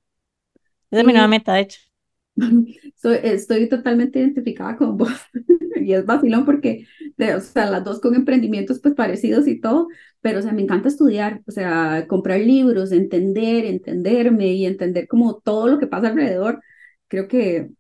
[0.91, 1.90] Esa es mi nueva meta, de hecho.
[3.23, 5.13] estoy totalmente identificada con vos
[5.77, 6.87] y es vacilón porque,
[7.37, 9.89] o sea, las dos con emprendimientos pues parecidos y todo,
[10.21, 15.39] pero o sea, me encanta estudiar, o sea, comprar libros, entender, entenderme y entender como
[15.39, 16.61] todo lo que pasa alrededor.
[17.09, 17.71] Creo que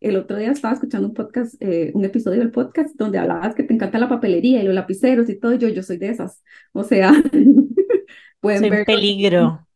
[0.00, 3.64] el otro día estaba escuchando un podcast, eh, un episodio del podcast donde hablabas que
[3.64, 6.84] te encanta la papelería y los lapiceros y todo, yo, yo soy de esas, o
[6.84, 7.12] sea,
[8.40, 8.86] pueden soy ver.
[8.86, 9.66] peligro.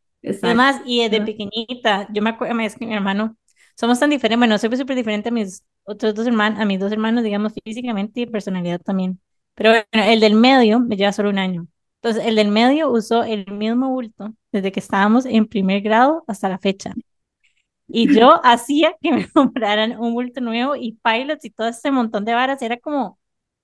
[0.42, 3.36] Además, y desde pequeñita, yo me acuerdo, es que mi hermano
[3.78, 6.92] somos tan diferentes, bueno, soy súper diferente a mis otros dos hermanos, a mis dos
[6.92, 9.20] hermanos, digamos, físicamente y personalidad también.
[9.54, 11.66] Pero bueno, el del medio me lleva solo un año.
[12.02, 16.48] Entonces, el del medio usó el mismo bulto desde que estábamos en primer grado hasta
[16.48, 16.94] la fecha.
[17.88, 22.24] Y yo hacía que me compraran un bulto nuevo y pilots y todo ese montón
[22.24, 22.62] de varas.
[22.62, 23.18] Era como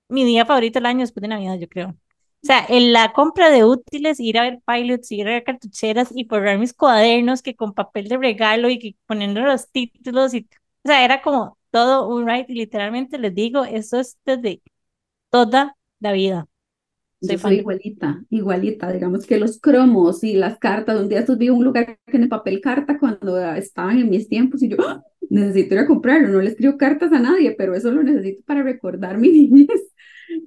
[0.09, 1.97] mi día favorito del año después de Navidad, yo creo.
[2.45, 6.11] O sea, en la compra de útiles, ir a ver pilots, ir a ver cartucheras
[6.15, 10.49] y forrar mis cuadernos que con papel de regalo y que poniendo los títulos y,
[10.85, 14.63] o sea, era como todo un right y literalmente les digo, eso es desde
[15.31, 16.47] toda la vida.
[17.21, 21.49] Yo soy igualita, igualita, digamos que los cromos y las cartas, un día estos vi
[21.49, 25.03] un lugar que en el papel carta cuando estaban en mis tiempos y yo, ¡ah!
[25.31, 28.63] necesito ir a comprarlo, no le escribo cartas a nadie, pero eso lo necesito para
[28.63, 29.69] recordar mi niñez.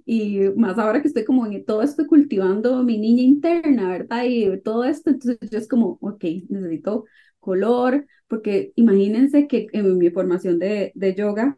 [0.06, 4.24] Y más ahora que estoy como en todo esto cultivando mi niña interna, ¿verdad?
[4.26, 7.06] Y todo esto, entonces yo es como, ok, necesito
[7.40, 11.58] color, porque imagínense que en mi formación de, de yoga,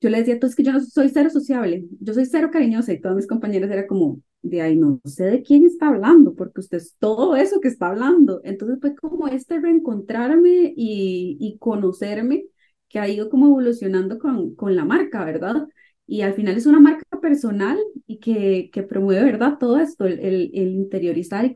[0.00, 3.00] yo le decía, entonces que yo no soy cero sociable, yo soy cero cariñosa y
[3.00, 6.78] todas mis compañeras era como, de ahí no sé de quién está hablando, porque usted
[6.78, 8.40] es todo eso que está hablando.
[8.44, 12.46] Entonces fue como este reencontrarme y, y conocerme
[12.88, 15.66] que ha ido como evolucionando con, con la marca, ¿verdad?
[16.06, 19.58] Y al final es una marca personal y que, que promueve, ¿verdad?
[19.58, 21.52] Todo esto, el, el, el interiorizar y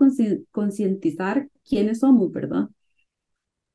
[0.53, 2.69] concientizar quiénes somos, ¿verdad?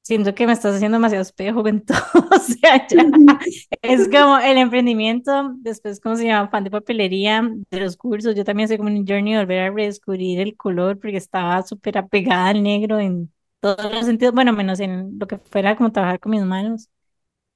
[0.02, 1.98] Siento que me estás haciendo demasiado espejo en todo.
[2.36, 3.06] o sea, ya
[3.82, 6.50] es como el emprendimiento, después, ¿cómo se llama?
[6.50, 8.36] Fan de papelería, de los cursos.
[8.36, 12.48] Yo también soy como un journey volver a redescubrir el color porque estaba súper apegada
[12.50, 14.34] al negro en todos los sentidos.
[14.34, 16.90] Bueno, menos en lo que fuera como trabajar con mis manos.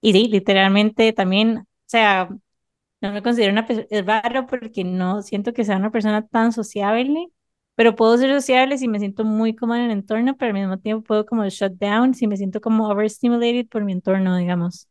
[0.02, 2.30] Y sí, literalmente también, o sea,
[3.08, 6.52] no me considero una persona, es raro porque no siento que sea una persona tan
[6.52, 7.30] sociable
[7.76, 10.78] pero puedo ser sociable si me siento muy cómoda en el entorno, pero al mismo
[10.78, 14.88] tiempo puedo como shut down si me siento como overstimulated por mi entorno, digamos.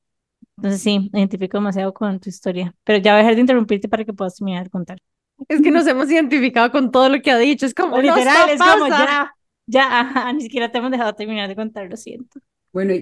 [0.57, 3.89] Entonces sí, me identifico demasiado con tu historia, pero ya voy a dejar de interrumpirte
[3.89, 4.99] para que puedas terminar de contar.
[5.49, 8.61] Es que nos hemos identificado con todo lo que ha dicho, es como, literal, es
[8.61, 9.33] como ya,
[9.67, 12.41] ya, ni siquiera te hemos dejado terminar de contar, lo siento.
[12.73, 12.95] Bueno,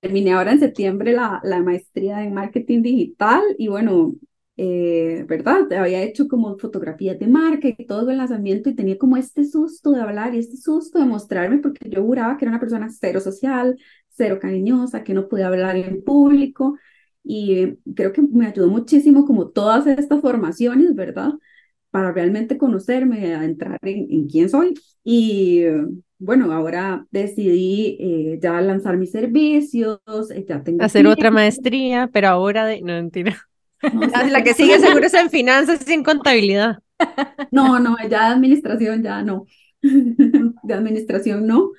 [0.00, 4.14] terminé ahora en septiembre la, la maestría en marketing digital y bueno,
[4.60, 5.72] eh, ¿verdad?
[5.72, 9.92] Había hecho como fotografías de marca y todo el lanzamiento y tenía como este susto
[9.92, 13.20] de hablar y este susto de mostrarme porque yo juraba que era una persona cero
[13.20, 16.76] social, cero cariñosa, que no podía hablar en público
[17.22, 21.34] y creo que me ayudó muchísimo como todas estas formaciones, ¿verdad?
[21.92, 25.62] Para realmente conocerme, a entrar en, quién soy y
[26.18, 30.00] bueno, ahora decidí eh, ya lanzar mis servicios,
[30.34, 30.82] eh, ya tengo...
[30.82, 32.80] Hacer otra maestría, pero ahora de...
[32.80, 33.36] No, mentira.
[33.82, 36.78] La que sigue seguro es en finanzas sin contabilidad.
[37.52, 39.46] No, no, ya de administración ya no.
[39.82, 41.70] De administración no,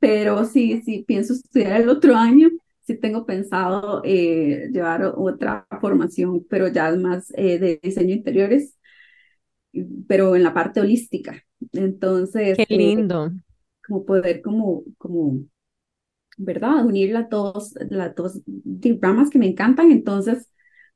[0.00, 2.50] pero sí, sí, pienso estudiar el otro año.
[2.82, 8.76] Sí tengo pensado eh, llevar otra formación, pero ya más eh, de diseño interiores,
[10.06, 11.42] pero en la parte holística.
[11.72, 12.56] Entonces.
[12.56, 13.32] Qué eh, lindo.
[13.86, 15.44] como poder, como, como,
[16.36, 16.84] ¿verdad?
[16.84, 18.40] Unir las dos, las dos
[19.00, 19.90] ramas que me encantan.
[19.90, 20.48] Entonces,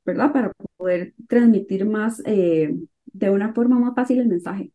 [0.05, 0.31] ¿verdad?
[0.31, 4.71] Para poder transmitir más, eh, de una forma más fácil el mensaje.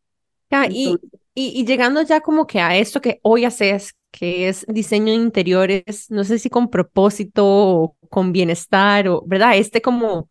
[0.71, 0.97] y,
[1.35, 6.11] y, llegando ya como que a esto que hoy haces, que es diseño de interiores,
[6.11, 9.57] no sé si con propósito o con bienestar, o, ¿verdad?
[9.57, 10.31] Este como,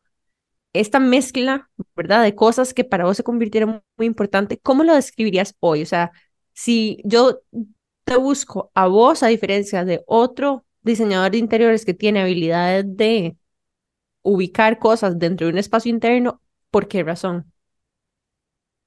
[0.74, 2.24] esta mezcla, ¿verdad?
[2.24, 5.82] De cosas que para vos se convirtieron muy importante, ¿cómo lo describirías hoy?
[5.84, 6.12] O sea,
[6.54, 7.42] si yo
[8.04, 13.36] te busco a vos, a diferencia de otro diseñador de interiores que tiene habilidades de
[14.26, 17.52] ubicar cosas dentro de un espacio interno, ¿por qué razón?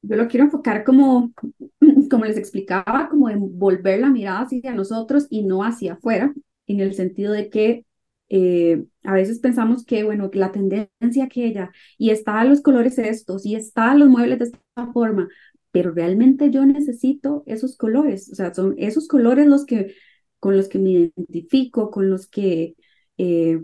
[0.02, 1.32] Yo lo quiero enfocar como,
[2.10, 6.32] como les explicaba, como en volver la mirada hacia nosotros y no hacia afuera,
[6.66, 7.84] en el sentido de que
[8.30, 13.56] eh, a veces pensamos que, bueno, la tendencia aquella, y está los colores estos, y
[13.56, 15.28] está los muebles de esta forma,
[15.70, 19.94] pero realmente yo necesito esos colores, o sea, son esos colores los que,
[20.40, 22.76] con los que me identifico, con los que
[23.18, 23.58] eh,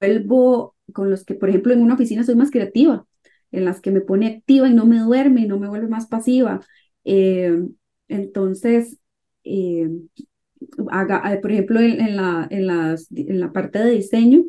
[0.00, 3.06] vuelvo con los que, por ejemplo, en una oficina soy más creativa,
[3.52, 6.06] en las que me pone activa y no me duerme y no me vuelve más
[6.06, 6.60] pasiva.
[7.04, 7.56] Eh,
[8.08, 8.98] entonces,
[9.44, 9.88] eh,
[10.90, 14.44] haga, eh, por ejemplo, en, la, en, las, en la parte de diseño,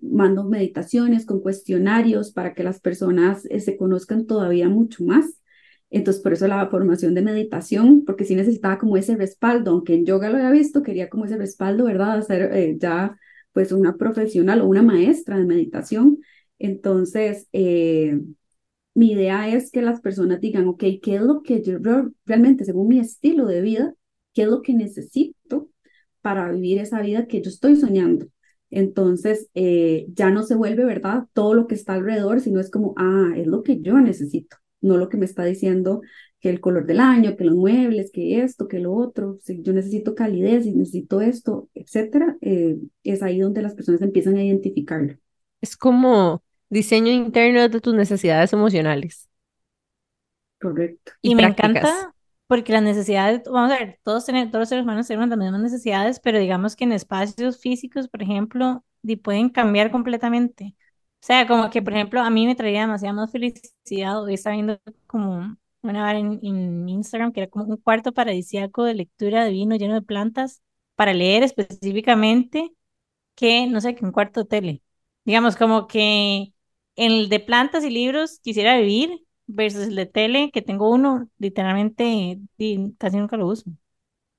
[0.00, 5.24] mando meditaciones con cuestionarios para que las personas se conozcan todavía mucho más.
[5.90, 10.04] Entonces, por eso la formación de meditación, porque sí necesitaba como ese respaldo, aunque en
[10.04, 12.18] yoga lo había visto, quería como ese respaldo, ¿verdad?
[12.18, 13.18] Hacer ya
[13.56, 16.18] pues una profesional o una maestra de meditación.
[16.58, 18.20] Entonces, eh,
[18.92, 21.78] mi idea es que las personas digan, ok, ¿qué es lo que yo
[22.26, 23.94] realmente, según mi estilo de vida,
[24.34, 25.70] qué es lo que necesito
[26.20, 28.26] para vivir esa vida que yo estoy soñando?
[28.68, 31.24] Entonces, eh, ya no se vuelve, ¿verdad?
[31.32, 34.98] Todo lo que está alrededor, sino es como, ah, es lo que yo necesito, no
[34.98, 36.02] lo que me está diciendo
[36.46, 39.72] que el color del año, que los muebles, que esto, que lo otro, si yo
[39.72, 45.16] necesito calidez y necesito esto, etcétera, eh, es ahí donde las personas empiezan a identificarlo.
[45.60, 49.28] Es como diseño interno de tus necesidades emocionales.
[50.60, 51.10] Correcto.
[51.20, 52.14] Y, me encanta
[52.46, 55.62] porque las necesidades, vamos a ver, todos, tenemos, todos los seres humanos tenemos las mismas
[55.62, 58.84] necesidades, pero digamos que en espacios físicos, por ejemplo,
[59.20, 60.76] pueden cambiar completamente.
[61.20, 64.52] O sea, como que, por ejemplo, a mí me traía demasiada más felicidad hoy está
[64.52, 64.78] viendo
[65.08, 65.56] como
[65.90, 69.76] una vez en, en, Instagram que era como un cuarto paradisíaco de lectura de vino
[69.76, 70.62] lleno de plantas
[70.94, 72.72] para leer específicamente
[73.34, 74.82] que, no sé, que un cuarto de tele.
[75.24, 76.54] Digamos, como que
[76.96, 82.40] el de plantas y libros quisiera vivir versus el de tele, que tengo uno, literalmente
[82.98, 83.70] casi nunca lo uso.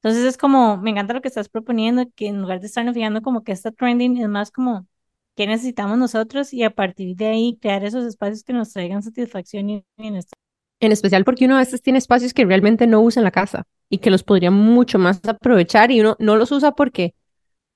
[0.02, 3.22] Entonces es como, me encanta lo que estás proponiendo, que en lugar de estarnos fijando
[3.22, 4.88] como que está trending, es más como
[5.36, 9.70] qué necesitamos nosotros y a partir de ahí crear esos espacios que nos traigan satisfacción
[9.70, 10.47] y bienestar.
[10.80, 13.64] En especial porque uno a veces tiene espacios que realmente no usa en la casa
[13.90, 17.16] y que los podría mucho más aprovechar y uno no los usa porque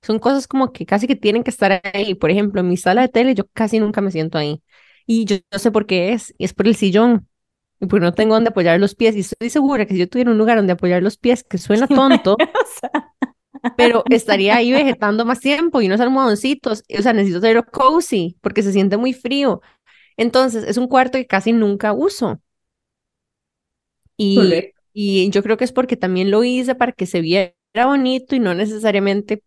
[0.02, 2.16] son cosas como que casi que tienen que estar ahí.
[2.16, 4.62] Por ejemplo, en mi sala de tele yo casi nunca me siento ahí.
[5.08, 7.28] Y yo no sé por qué es, y es por el sillón.
[7.80, 9.16] Y porque no tengo donde apoyar los pies.
[9.16, 11.88] Y estoy segura que si yo tuviera un lugar donde apoyar los pies, que suena
[11.88, 12.38] tonto,
[13.76, 16.84] pero estaría ahí vegetando más tiempo y unos almohadoncitos.
[16.97, 19.62] O sea, necesito tenerlo cozy porque se siente muy frío.
[20.18, 22.41] Entonces, es un cuarto que casi nunca uso.
[24.24, 27.54] Y, y yo creo que es porque también lo hice para que se viera
[27.86, 29.44] bonito y no necesariamente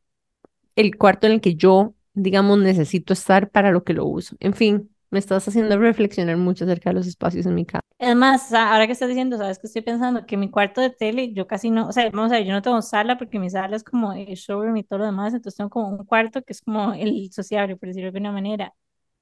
[0.77, 4.37] el cuarto en el que yo, digamos, necesito estar para lo que lo uso.
[4.41, 7.83] En fin, me estás haciendo reflexionar mucho acerca de los espacios en mi casa.
[7.99, 11.33] Es más, ahora que estás diciendo, sabes que estoy pensando que mi cuarto de tele,
[11.33, 13.77] yo casi no, o sea, vamos a ver, yo no tengo sala porque mi sala
[13.77, 16.61] es como el showroom y todo lo demás, entonces tengo como un cuarto que es
[16.61, 18.75] como el sociable, por decirlo de alguna manera,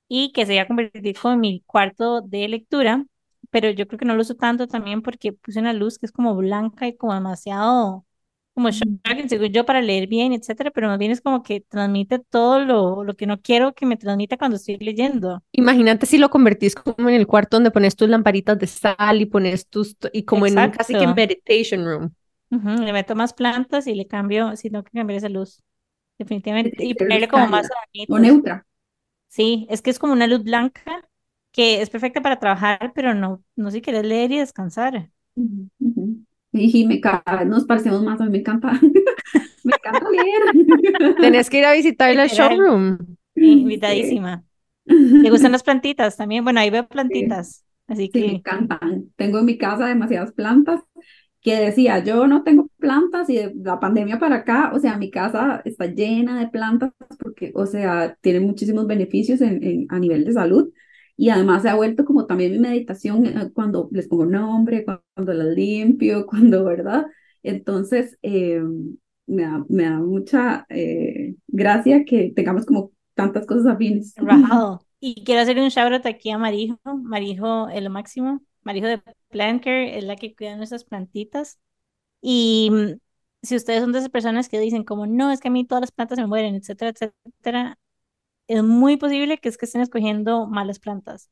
[0.09, 3.07] y que se iba a convertir como mi cuarto de lectura,
[3.53, 6.13] pero yo creo que no lo uso tanto también porque puse una luz que es
[6.13, 8.05] como blanca y como demasiado
[8.55, 12.19] como shocking, según yo, para leer bien, etcétera, pero más bien es como que transmite
[12.19, 15.43] todo lo, lo que no quiero que me transmita cuando estoy leyendo.
[15.53, 19.27] Imagínate si lo convertís como en el cuarto donde pones tus lamparitas de sal y
[19.27, 22.13] pones tus, y como en un casi que en meditation room.
[22.51, 25.63] le meto más plantas y le cambio, si no que cambiar esa luz.
[26.19, 26.85] Definitivamente.
[26.85, 27.69] Y ponerle como más
[28.09, 28.67] O neutra.
[29.29, 31.09] Sí, es que es como una luz blanca
[31.53, 35.11] que es perfecta para trabajar, pero no, no si quieres leer y descansar.
[36.53, 37.01] Y me,
[37.47, 38.73] nos parecemos más, a mí me encanta,
[39.65, 41.17] me encanta leer.
[41.21, 42.99] Tenés que ir a visitar el showroom.
[43.35, 44.43] Invitadísima.
[44.85, 46.45] ¿Te gustan las plantitas también?
[46.45, 48.21] Bueno, ahí veo plantitas, así que...
[48.21, 49.11] me encantan.
[49.17, 50.81] Tengo en mi casa demasiadas plantas
[51.41, 55.11] que decía, yo no tengo plantas y de la pandemia para acá, o sea, mi
[55.11, 60.33] casa está llena de plantas porque, o sea, tiene muchísimos beneficios en, a nivel de
[60.33, 60.73] salud
[61.17, 65.33] y además se ha vuelto como también mi meditación eh, cuando les pongo nombre, cuando
[65.33, 67.07] las limpio, cuando, ¿verdad?
[67.43, 68.63] Entonces, eh,
[69.27, 74.15] me, da, me, da, mucha eh, gracia que tengamos como tantas cosas afines.
[75.01, 76.79] Y quiero hacer un shout out aquí a Marijo.
[76.85, 78.41] Marijo es lo máximo.
[78.63, 81.59] Marijo de Plant Care es la que cuida nuestras plantitas.
[82.21, 83.01] Y mm,
[83.43, 85.83] si ustedes son de esas personas que dicen como, no, es que a mí todas
[85.83, 87.79] las plantas me mueren, etcétera, etcétera,
[88.49, 91.31] es muy posible que es que estén escogiendo malas plantas.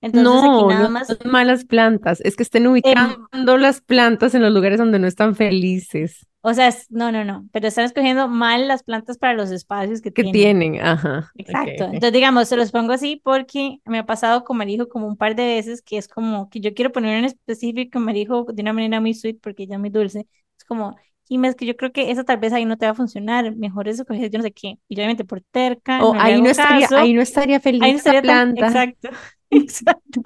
[0.00, 1.08] Entonces, no, nada más...
[1.08, 5.08] son malas plantas, es que estén em, ubicando las plantas en los lugares donde no
[5.08, 6.28] están felices.
[6.40, 10.12] O sea, no, no, no, pero están escogiendo mal las plantas para los espacios que,
[10.12, 10.80] que tienen.
[10.80, 11.32] ajá.
[11.34, 11.84] Exacto.
[11.84, 15.34] Entonces, digamos, se los pongo así porque me ha pasado con Marijo como un par
[15.34, 19.00] de veces que es como que yo quiero poner en específico Marijo de una manera
[19.00, 20.28] muy sweet porque ella es muy dulce.
[20.56, 20.96] Es como,
[21.28, 23.54] y es que yo creo que eso tal vez ahí no te va a funcionar,
[23.54, 26.88] mejor eso coger yo no sé qué, y obviamente por terca, o ahí, no estaría,
[26.96, 28.66] ahí no estaría feliz ahí no estaría planta.
[28.66, 29.10] exacto,
[29.50, 30.20] exacto.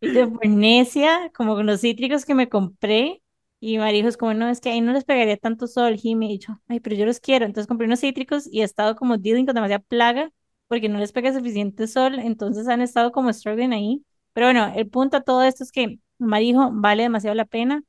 [0.00, 3.22] y yo por necia, como con los cítricos que me compré,
[3.60, 6.26] y Marijo es como, no, es que ahí no les pegaría tanto sol, y me
[6.26, 9.18] he dicho, ay, pero yo los quiero, entonces compré unos cítricos y he estado como
[9.18, 10.32] dealing con demasiada plaga,
[10.66, 14.88] porque no les pega suficiente sol, entonces han estado como struggling ahí, pero bueno, el
[14.88, 17.84] punto a todo esto es que Marijo vale demasiado la pena,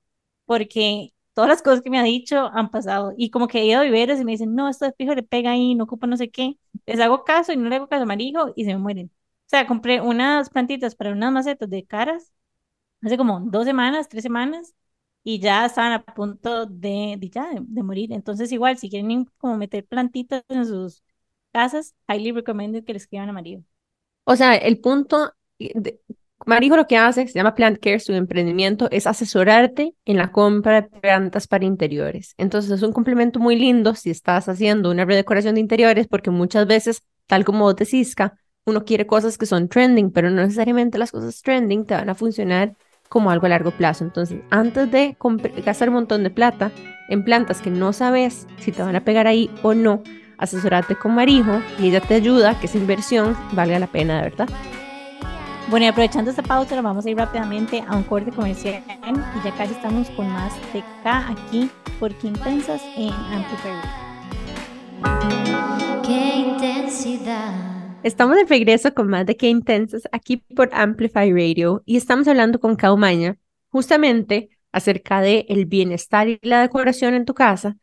[0.46, 3.14] porque todas las cosas que me ha dicho han pasado.
[3.18, 5.24] Y como que he ido a viveros y me dicen, no, esto de fijo le
[5.24, 6.58] pega ahí, no ocupa no sé qué.
[6.86, 9.08] Les hago caso y no le hago caso a Marijo y se me mueren.
[9.48, 12.34] O sea, compré unas plantitas para unas macetas de caras
[13.04, 14.74] hace como dos semanas, tres semanas,
[15.24, 18.12] y ya estaban a punto de, de ya, de, morir.
[18.12, 21.04] Entonces, igual, si quieren como meter plantitas en sus
[21.52, 23.64] casas, highly recommended que les escriban a Marijo.
[24.26, 26.02] O sea, el punto, de,
[26.46, 30.82] Marijo lo que hace, se llama Plant Care, su emprendimiento es asesorarte en la compra
[30.82, 32.34] de plantas para interiores.
[32.38, 36.68] Entonces es un complemento muy lindo si estás haciendo una redecoración de interiores, porque muchas
[36.68, 38.16] veces, tal como vos decís,
[38.66, 42.16] uno quiere cosas que son trending, pero no necesariamente las cosas trending te van a
[42.16, 42.76] funcionar
[43.10, 44.04] como algo a largo plazo.
[44.04, 45.18] Entonces, antes de
[45.66, 46.72] gastar un montón de plata
[47.10, 50.02] en plantas que no sabes si te van a pegar ahí o no,
[50.38, 54.50] asesorate con Marijo y ella te ayuda que esa inversión valga la pena de verdad.
[55.74, 59.44] Bueno, y aprovechando esta pausa, nos vamos a ir rápidamente a un corte comercial y
[59.44, 61.68] ya casi estamos con más TK aquí
[62.00, 63.82] por Qué Intensas en Amplify.
[66.06, 67.56] Qué intensidad.
[68.04, 72.60] Estamos de regreso con más de Qué Intensas aquí por Amplify Radio y estamos hablando
[72.60, 77.78] con Kaumaña justamente acerca de el bienestar y la decoración en tu casa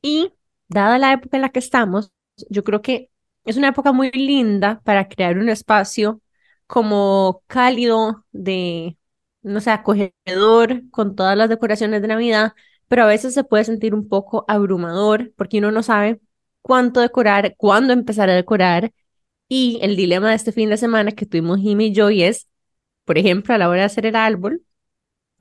[0.00, 0.32] y
[0.68, 2.10] dada la época en la que estamos,
[2.48, 3.10] yo creo que
[3.44, 6.22] es una época muy linda para crear un espacio
[6.66, 8.98] como cálido, de,
[9.42, 12.52] no sé, acogedor, con todas las decoraciones de Navidad,
[12.88, 16.20] pero a veces se puede sentir un poco abrumador porque uno no sabe
[16.62, 18.92] cuánto decorar, cuándo empezar a decorar.
[19.48, 22.48] Y el dilema de este fin de semana que tuvimos Jimmy y yo es,
[23.04, 24.62] por ejemplo, a la hora de hacer el árbol,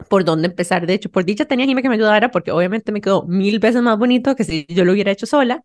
[0.09, 0.85] por dónde empezar.
[0.87, 3.81] De hecho, por dicha tenía Jimmy que me ayudara porque obviamente me quedó mil veces
[3.81, 5.63] más bonito que si yo lo hubiera hecho sola.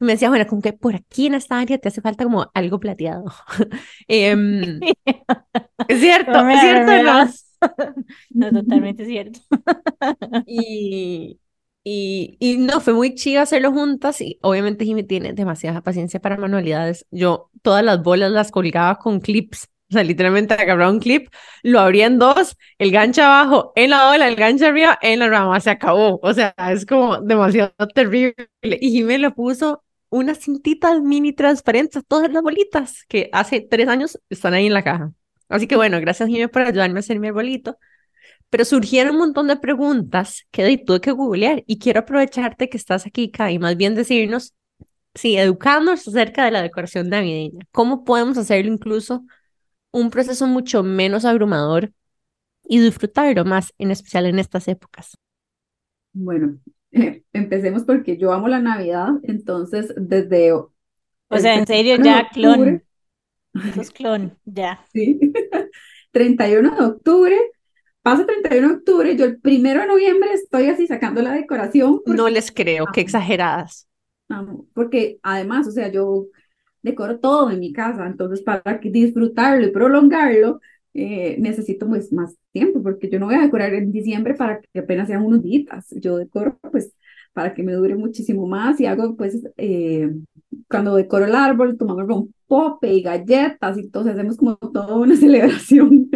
[0.00, 2.80] Me decía, bueno, como que por aquí en esta área te hace falta como algo
[2.80, 3.24] plateado.
[4.08, 4.80] Em,
[5.88, 7.26] es cierto, es cierto, no.
[8.30, 9.40] no, totalmente cierto.
[10.46, 11.38] y,
[11.84, 16.36] y, y no, fue muy chido hacerlo juntas y obviamente Jimmy tiene demasiada paciencia para
[16.36, 17.06] manualidades.
[17.10, 19.68] Yo todas las bolas las colgaba con clips.
[19.90, 21.28] O sea, literalmente agarraba un clip,
[21.64, 25.28] lo abría en dos, el gancho abajo en la bola, el gancho arriba en la
[25.28, 26.20] rama, se acabó.
[26.22, 28.36] O sea, es como demasiado terrible.
[28.62, 34.20] Y Jimmy le puso unas cintitas mini transparentes todas las bolitas que hace tres años
[34.28, 35.12] están ahí en la caja.
[35.48, 37.78] Así que bueno, gracias Jimmy por ayudarme a hacer mi arbolito.
[38.50, 43.06] Pero surgieron un montón de preguntas que tuve que googlear y quiero aprovecharte que estás
[43.06, 44.54] aquí, Kai, y más bien decirnos,
[45.14, 47.64] sí, educarnos acerca de la decoración navideña.
[47.70, 49.24] ¿Cómo podemos hacerlo incluso
[49.92, 51.92] un proceso mucho menos abrumador
[52.64, 55.16] y disfrutarlo más, en especial en estas épocas?
[56.12, 56.58] Bueno,
[57.32, 60.52] empecemos porque yo amo la Navidad, entonces desde...
[60.52, 62.82] O sea, en serio, ya clon.
[63.68, 64.84] Eso es clon, ya.
[64.92, 65.20] Sí.
[66.12, 67.36] 31 de octubre
[68.02, 72.00] pasa 31 de octubre, yo el primero de noviembre estoy así sacando la decoración.
[72.06, 73.88] no les creo, qué exageradas.
[74.74, 76.26] Porque además, o sea, yo
[76.82, 80.60] decoro todo en mi casa, entonces para disfrutarlo y prolongarlo,
[80.94, 84.80] eh, necesito pues más tiempo, porque yo no voy a decorar en diciembre para que
[84.80, 86.92] apenas sean unos días, yo decoro pues
[87.32, 90.10] para que me dure muchísimo más y hago pues, eh,
[90.68, 96.10] cuando decoro el árbol, tomamos rompope y galletas y entonces hacemos como toda una celebración.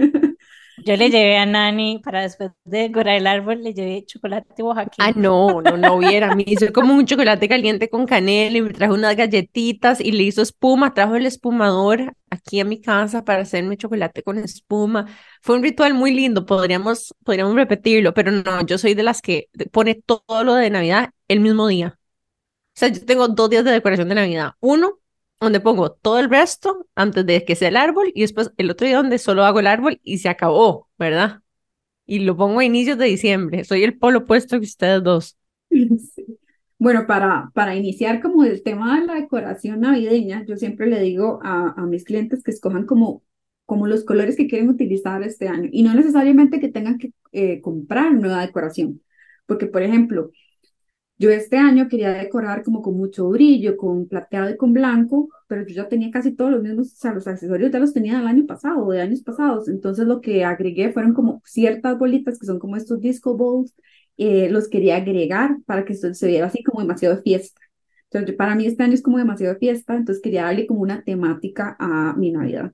[0.85, 4.97] Yo le llevé a Nani para después de decorar el árbol, le llevé chocolate oaxaqueño.
[4.99, 6.35] Ah, no, no, no hubiera.
[6.35, 10.25] Me hizo como un chocolate caliente con canela y me trajo unas galletitas y le
[10.25, 10.93] hizo espuma.
[10.93, 15.07] Trajo el espumador aquí a mi casa para hacerme chocolate con espuma.
[15.41, 16.45] Fue un ritual muy lindo.
[16.45, 21.11] Podríamos, podríamos repetirlo, pero no, yo soy de las que pone todo lo de Navidad
[21.29, 21.99] el mismo día.
[21.99, 24.53] O sea, yo tengo dos días de decoración de Navidad.
[24.61, 24.99] Uno
[25.45, 28.87] donde pongo todo el resto antes de que sea el árbol y después el otro
[28.87, 31.41] día donde solo hago el árbol y se acabó, ¿verdad?
[32.07, 33.65] Y lo pongo a inicios de diciembre.
[33.65, 35.37] Soy el polo opuesto que ustedes dos.
[36.77, 41.39] Bueno, para, para iniciar como el tema de la decoración navideña, yo siempre le digo
[41.43, 43.23] a, a mis clientes que escojan como,
[43.65, 47.61] como los colores que quieren utilizar este año y no necesariamente que tengan que eh,
[47.61, 49.01] comprar nueva decoración.
[49.47, 50.31] Porque, por ejemplo,
[51.19, 55.63] yo este año quería decorar como con mucho brillo, con plateado y con blanco, pero
[55.67, 58.27] yo ya tenía casi todos los mismos, o sea, los accesorios ya los tenía del
[58.27, 59.69] año pasado, de años pasados.
[59.69, 63.75] Entonces lo que agregué fueron como ciertas bolitas que son como estos disco balls,
[64.17, 67.61] eh, los quería agregar para que se viera así como demasiado de fiesta.
[68.11, 71.03] Entonces para mí este año es como demasiado de fiesta, entonces quería darle como una
[71.05, 72.73] temática a mi Navidad.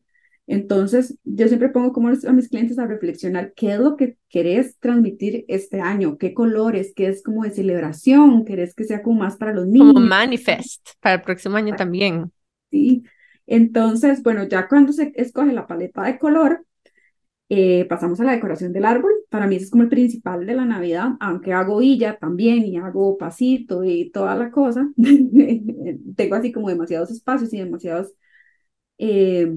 [0.52, 4.76] Entonces, yo siempre pongo como a mis clientes a reflexionar qué es lo que querés
[4.80, 9.36] transmitir este año, qué colores, qué es como de celebración, querés que sea como más
[9.36, 9.94] para los niños.
[9.94, 12.32] Como manifest para el próximo año también.
[12.68, 13.04] Sí,
[13.46, 16.66] entonces, bueno, ya cuando se escoge la paleta de color,
[17.48, 19.12] eh, pasamos a la decoración del árbol.
[19.28, 23.16] Para mí es como el principal de la Navidad, aunque hago villa también y hago
[23.16, 24.90] pasito y toda la cosa.
[26.16, 28.12] Tengo así como demasiados espacios y demasiados...
[28.98, 29.48] Eh,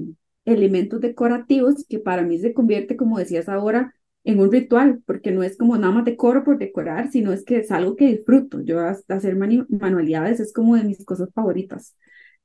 [0.44, 5.42] elementos decorativos que para mí se convierte, como decías ahora, en un ritual, porque no
[5.42, 8.60] es como nada más decoro por decorar, sino es que es algo que disfruto.
[8.62, 11.96] Yo hacer manualidades es como de mis cosas favoritas.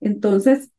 [0.01, 0.71] Entonces,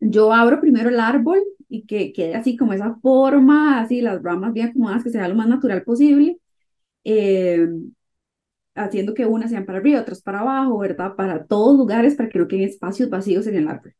[0.00, 4.52] yo abro primero el árbol y que quede así como esa forma, así las ramas
[4.52, 6.38] bien acomodadas, que sea lo más natural posible,
[7.04, 7.68] eh,
[8.76, 11.14] haciendo que unas sean para arriba, otras para abajo, ¿verdad?
[11.16, 13.94] Para todos lugares, para que no queden espacios vacíos en el árbol.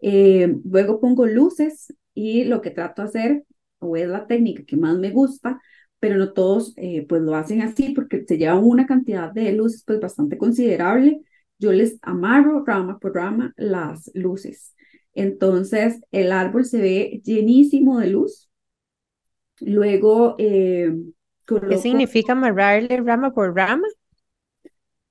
[0.00, 3.44] Eh, luego pongo luces y lo que trato de hacer,
[3.78, 5.60] o es la técnica que más me gusta,
[6.00, 9.82] pero no todos eh, pues lo hacen así porque se llevan una cantidad de luces
[9.86, 11.20] pues bastante considerable.
[11.58, 14.74] Yo les amarro rama por rama las luces.
[15.14, 18.50] Entonces el árbol se ve llenísimo de luz.
[19.60, 20.36] Luego...
[20.38, 20.94] Eh,
[21.46, 23.88] ¿Qué significa amarrarle rama por rama?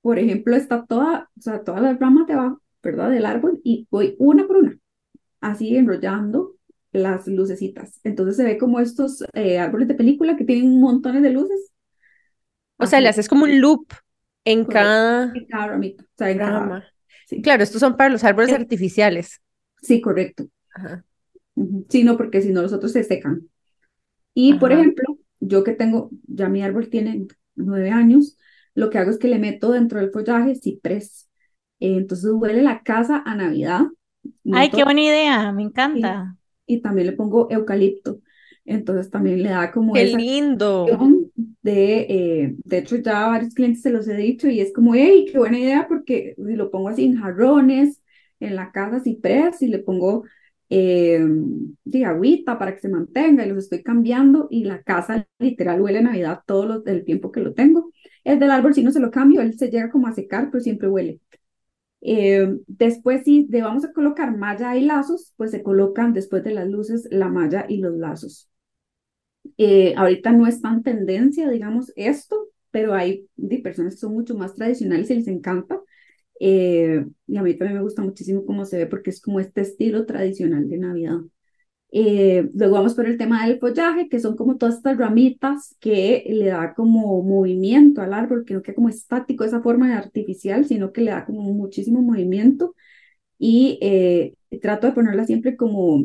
[0.00, 3.10] Por ejemplo, está toda, o sea, todas las ramas de abajo ¿verdad?
[3.10, 4.78] Del árbol y voy una por una,
[5.40, 6.56] así enrollando
[6.92, 8.00] las lucecitas.
[8.04, 11.72] Entonces se ve como estos eh, árboles de película que tienen montones de luces.
[12.76, 13.86] O sea, le haces como un loop
[14.44, 15.32] en cada...
[15.34, 16.84] En cada ramita, o sea, en cada...
[17.42, 19.42] Claro, estos son para los árboles artificiales.
[19.82, 20.48] Sí, correcto.
[21.88, 23.48] Sí, no, porque si no los otros se secan.
[24.32, 28.38] Y, por ejemplo, yo que tengo, ya mi árbol tiene nueve años,
[28.74, 31.27] lo que hago es que le meto dentro del follaje ciprés.
[31.80, 33.86] Eh, entonces huele la casa a Navidad.
[34.52, 36.36] Ay, qué buena idea, me encanta.
[36.66, 38.20] Y, también le pongo eucalipto.
[38.64, 40.86] Entonces también le da como ¡Qué lindo!
[41.62, 44.94] De, eh, de hecho, ya a varios clientes se los he dicho y es como,
[44.94, 48.02] hey, qué buena idea porque si lo pongo así en jarrones,
[48.40, 50.24] en la casa ciprés y le pongo
[50.70, 51.24] eh,
[51.84, 55.98] de agüita para que se mantenga y los estoy cambiando y la casa literal huele
[55.98, 57.90] a Navidad todo el tiempo que lo tengo.
[58.24, 60.62] El del árbol si no se lo cambio, él se llega como a secar, pero
[60.62, 61.20] siempre huele.
[62.00, 66.52] Eh, después, si de vamos a colocar malla y lazos, pues se colocan después de
[66.54, 68.50] las luces la malla y los lazos.
[69.56, 72.36] Eh, ahorita no es tan tendencia, digamos, esto,
[72.70, 75.80] pero hay de personas que son mucho más tradicionales y les encanta.
[76.40, 79.62] Eh, y a mí también me gusta muchísimo cómo se ve porque es como este
[79.62, 81.18] estilo tradicional de Navidad.
[81.90, 86.24] Eh, luego vamos por el tema del follaje, que son como todas estas ramitas que
[86.28, 90.66] le da como movimiento al árbol, que no queda como estático esa forma de artificial,
[90.66, 92.74] sino que le da como muchísimo movimiento.
[93.38, 96.04] Y eh, trato de ponerla siempre como,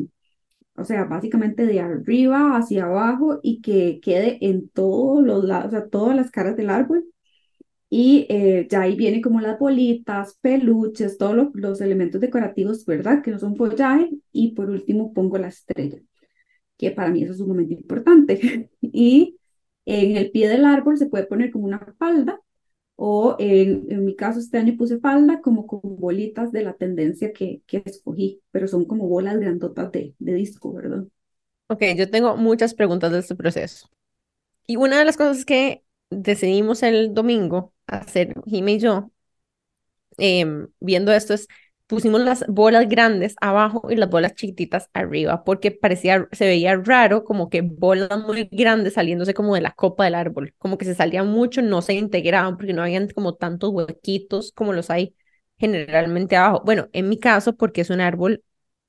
[0.76, 5.70] o sea, básicamente de arriba hacia abajo y que quede en todos los lados, o
[5.70, 7.04] sea, todas las caras del árbol
[7.96, 13.22] y eh, ya ahí viene como las bolitas, peluches, todos los, elementos decorativos, ¿verdad?
[13.22, 14.10] Que no son follaje.
[14.32, 16.00] Y por último pongo la estrella,
[16.76, 18.68] que para mí eso es un momento importante.
[18.80, 19.38] y
[19.84, 22.40] en el pie del árbol se puede poner como una falda,
[22.96, 27.32] o en, en mi caso este año puse falda como con bolitas de la tendencia
[27.32, 31.04] que, que escogí, pero son como bolas grandotas de, de disco, ¿verdad?
[31.68, 33.88] Ok, yo tengo muchas preguntas de este proceso.
[34.66, 39.10] Y una de las cosas que decidimos el domingo hacer, Jimmy y yo,
[40.18, 41.48] em, viendo esto, es
[41.86, 47.24] pusimos las bolas grandes abajo y las bolas chiquititas arriba, porque parecía, se veía raro
[47.24, 50.94] como que bolas muy grandes saliéndose como de la copa del árbol, como que se
[50.94, 55.14] salían mucho, no se integraban porque no habían como tantos huequitos como los hay
[55.58, 56.62] generalmente abajo.
[56.64, 58.42] Bueno, en mi caso, porque es un árbol,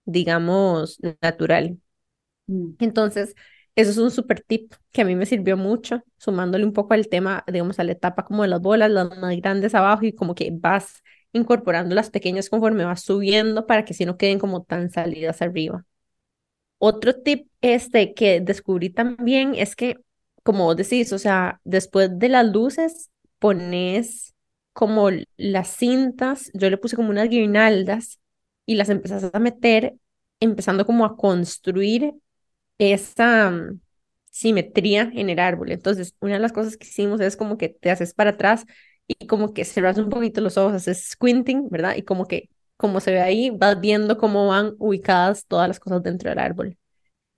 [0.06, 1.78] digamos, natural.
[2.48, 2.72] Mm.
[2.80, 3.36] Entonces,
[3.76, 7.08] eso es un super tip que a mí me sirvió mucho, sumándole un poco al
[7.10, 10.36] tema, digamos, a la etapa como de las bolas, las más grandes abajo y como
[10.36, 11.04] que vas
[11.34, 15.86] incorporando las pequeñas conforme vas subiendo para que si no queden como tan salidas arriba.
[16.78, 19.98] Otro tip este que descubrí también es que,
[20.44, 23.10] como vos decís, o sea, después de las luces
[23.40, 24.36] pones
[24.74, 28.20] como las cintas, yo le puse como unas guirnaldas
[28.66, 29.96] y las empezás a meter,
[30.40, 32.14] empezando como a construir
[32.78, 33.80] esa mm,
[34.32, 35.72] simetría en el árbol.
[35.72, 38.66] Entonces, una de las cosas que hicimos es como que te haces para atrás
[39.08, 41.96] y como que cerras un poquito los ojos, haces squinting, ¿verdad?
[41.96, 46.04] Y como que, como se ve ahí, vas viendo cómo van ubicadas todas las cosas
[46.04, 46.78] dentro del árbol.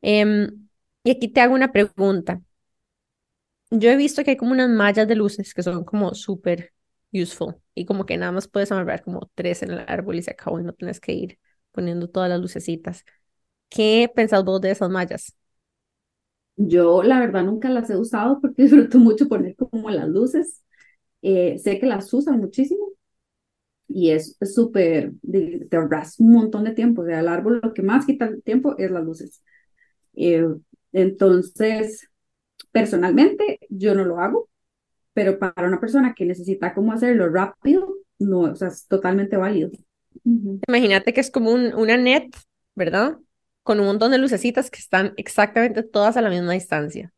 [0.02, 0.70] Em,
[1.04, 2.42] y aquí te hago una pregunta.
[3.70, 6.74] Yo he visto que hay como unas mallas de luces que son como súper
[7.12, 10.32] useful y como que nada más puedes amarrar como tres en el árbol y se
[10.32, 11.40] acabó y no tienes que ir
[11.72, 13.04] poniendo todas las lucecitas.
[13.70, 15.36] ¿Qué pensás vos de esas mallas?
[16.56, 20.64] Yo la verdad nunca las he usado porque disfruto mucho poner como las luces.
[21.22, 22.94] Eh, sé que las usan muchísimo
[23.88, 25.14] y es súper,
[25.70, 27.02] te ahorras un montón de tiempo.
[27.04, 29.44] O sea, el árbol lo que más quita el tiempo es las luces.
[30.16, 30.46] Eh,
[30.94, 32.10] entonces,
[32.72, 34.50] personalmente yo no lo hago,
[35.14, 39.72] pero para una persona que necesita cómo hacerlo rápido, no, o sea, es totalmente válido.
[40.68, 42.26] Imagínate que es como un, una net,
[42.76, 43.18] ¿verdad?
[43.68, 47.12] Con un montón de lucecitas que están exactamente todas a la misma distancia.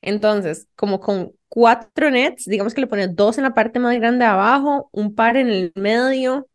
[0.00, 4.24] Entonces, como con cuatro nets, digamos que le pones dos en la parte más grande
[4.24, 6.48] de abajo, un par en el medio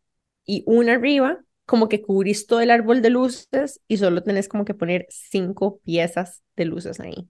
[0.44, 4.64] y una arriba, como que cubrís todo el árbol de luces y solo tenés como
[4.64, 7.28] que poner cinco piezas de luces ahí.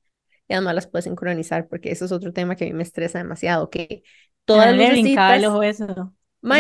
[0.49, 3.19] Y además las puedes sincronizar porque eso es otro tema que a mí me estresa
[3.19, 4.05] demasiado, que
[4.47, 5.43] todas las lucecitas...
[5.63, 6.15] eso.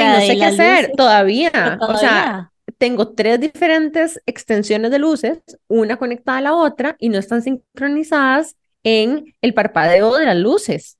[0.04, 1.78] no sé qué hacer todavía.
[1.88, 7.18] O sea, tengo tres diferentes extensiones de luces, una conectada a la otra y no
[7.18, 10.98] están sincronizadas en el parpadeo de las luces.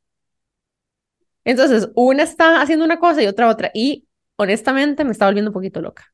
[1.44, 3.70] Entonces, una está haciendo una cosa y otra otra.
[3.74, 4.04] Y
[4.36, 6.04] honestamente me está volviendo un poquito loca.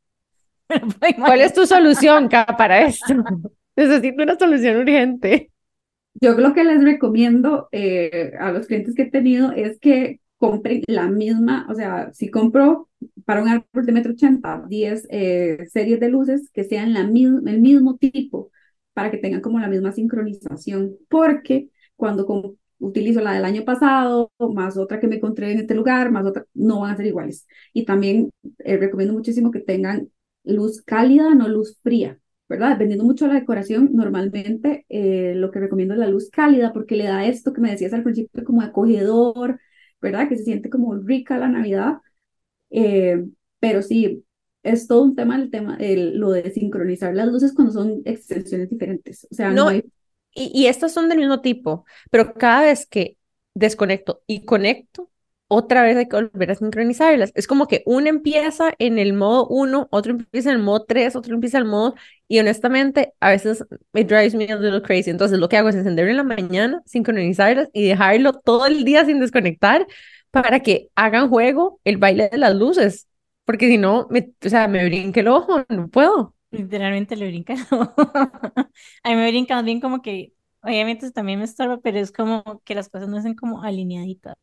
[1.18, 2.28] ¿Cuál es tu solución
[2.58, 3.14] para esto?
[3.76, 5.50] Necesito una solución urgente.
[6.14, 10.82] Yo lo que les recomiendo eh, a los clientes que he tenido es que compren
[10.86, 12.88] la misma, o sea, si compro
[13.26, 17.10] para un árbol de metro ochenta, 10 eh, series de luces que sean el
[17.60, 18.50] mismo tipo,
[18.94, 24.76] para que tengan como la misma sincronización, porque cuando utilizo la del año pasado, más
[24.78, 27.46] otra que me encontré en este lugar, más otra, no van a ser iguales.
[27.74, 30.10] Y también eh, recomiendo muchísimo que tengan
[30.44, 32.18] luz cálida, no luz fría,
[32.48, 32.70] ¿verdad?
[32.70, 36.96] Dependiendo mucho de la decoración, normalmente eh, lo que recomiendo es la luz cálida porque
[36.96, 39.60] le da esto que me decías al principio como acogedor,
[40.00, 40.28] ¿verdad?
[40.28, 41.94] Que se siente como rica la Navidad.
[42.76, 43.24] Eh,
[43.58, 44.24] pero sí,
[44.62, 48.68] es todo un tema el tema, el, lo de sincronizar las luces cuando son extensiones
[48.68, 49.26] diferentes.
[49.30, 49.84] O sea, no, hay...
[50.34, 53.16] y, y estas son del mismo tipo, pero cada vez que
[53.54, 55.10] desconecto y conecto,
[55.48, 57.30] otra vez hay que volver a sincronizarlas.
[57.34, 61.14] Es como que una empieza en el modo 1, otro empieza en el modo 3,
[61.16, 61.94] otro empieza en el modo...
[62.28, 65.10] Y honestamente, a veces me drives me a little crazy.
[65.10, 69.04] Entonces lo que hago es encenderlo en la mañana, sincronizarlas y dejarlo todo el día
[69.04, 69.86] sin desconectar
[70.42, 73.08] para que hagan juego el baile de las luces.
[73.44, 76.34] Porque si no, me, o sea, me brinque el ojo, no puedo.
[76.50, 77.54] Literalmente le brinca
[79.02, 80.32] A mí me brinca bien como que,
[80.62, 84.36] obviamente también me estorba, pero es como que las cosas no hacen como alineaditas.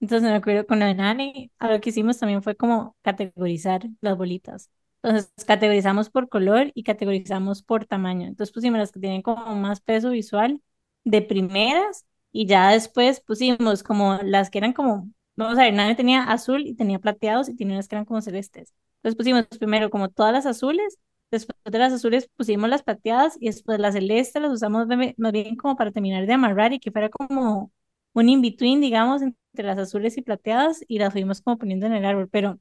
[0.00, 4.16] Entonces me acuerdo con la Nani, a lo que hicimos también fue como categorizar las
[4.16, 4.70] bolitas.
[5.02, 8.26] Entonces categorizamos por color y categorizamos por tamaño.
[8.26, 10.60] Entonces pusimos las que tienen como más peso visual
[11.04, 15.10] de primeras y ya después pusimos como las que eran como,
[15.44, 18.20] vamos a ver, Nani tenía azul y tenía plateados y tenía unas que eran como
[18.20, 18.74] celestes.
[18.96, 20.98] Entonces pusimos primero como todas las azules,
[21.30, 24.86] después de las azules pusimos las plateadas y después las celestes las usamos
[25.16, 27.72] más bien como para terminar de amarrar y que fuera como
[28.12, 32.04] un in-between, digamos, entre las azules y plateadas y las fuimos como poniendo en el
[32.04, 32.58] árbol, pero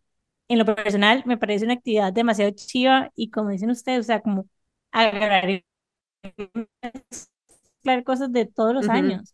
[0.47, 4.21] en lo personal me parece una actividad demasiado chiva y como dicen ustedes, o sea,
[4.21, 4.45] como
[4.91, 5.63] agarrar y
[8.03, 9.33] cosas de todos los años.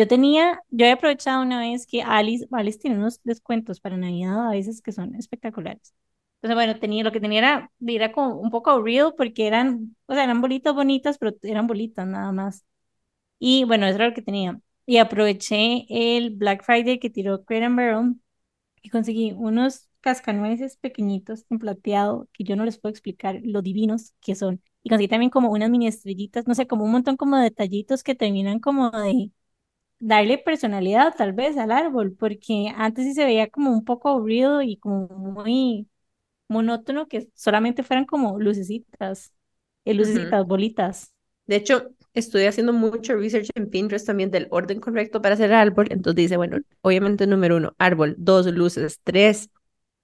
[0.00, 4.48] Yo tenía, yo he aprovechado una vez que Alice, Alice tiene unos descuentos para Navidad
[4.48, 5.94] a veces que son espectaculares.
[6.36, 10.14] Entonces, bueno, tenía, lo que tenía era, era como un poco aburrido porque eran, o
[10.14, 12.64] sea, eran bolitas bonitas, pero eran bolitas nada más.
[13.38, 17.68] Y bueno, eso era lo que tenía y aproveché el Black Friday que tiró Crate
[17.68, 18.16] Barrel
[18.82, 24.14] y conseguí unos cascanueces pequeñitos en plateado que yo no les puedo explicar lo divinos
[24.20, 24.62] que son.
[24.82, 28.02] Y conseguí también como unas mini estrellitas, no sé, como un montón como de detallitos
[28.02, 29.30] que terminan como de
[30.00, 34.62] darle personalidad tal vez al árbol, porque antes sí se veía como un poco aburrido
[34.62, 35.86] y como muy
[36.48, 39.32] monótono que solamente fueran como lucecitas,
[39.84, 41.12] eh, lucecitas, bolitas.
[41.46, 45.86] De hecho, estoy haciendo mucho research en Pinterest también del orden correcto para hacer árbol.
[45.90, 49.50] Entonces dice, bueno, obviamente número uno, árbol, dos, luces, tres,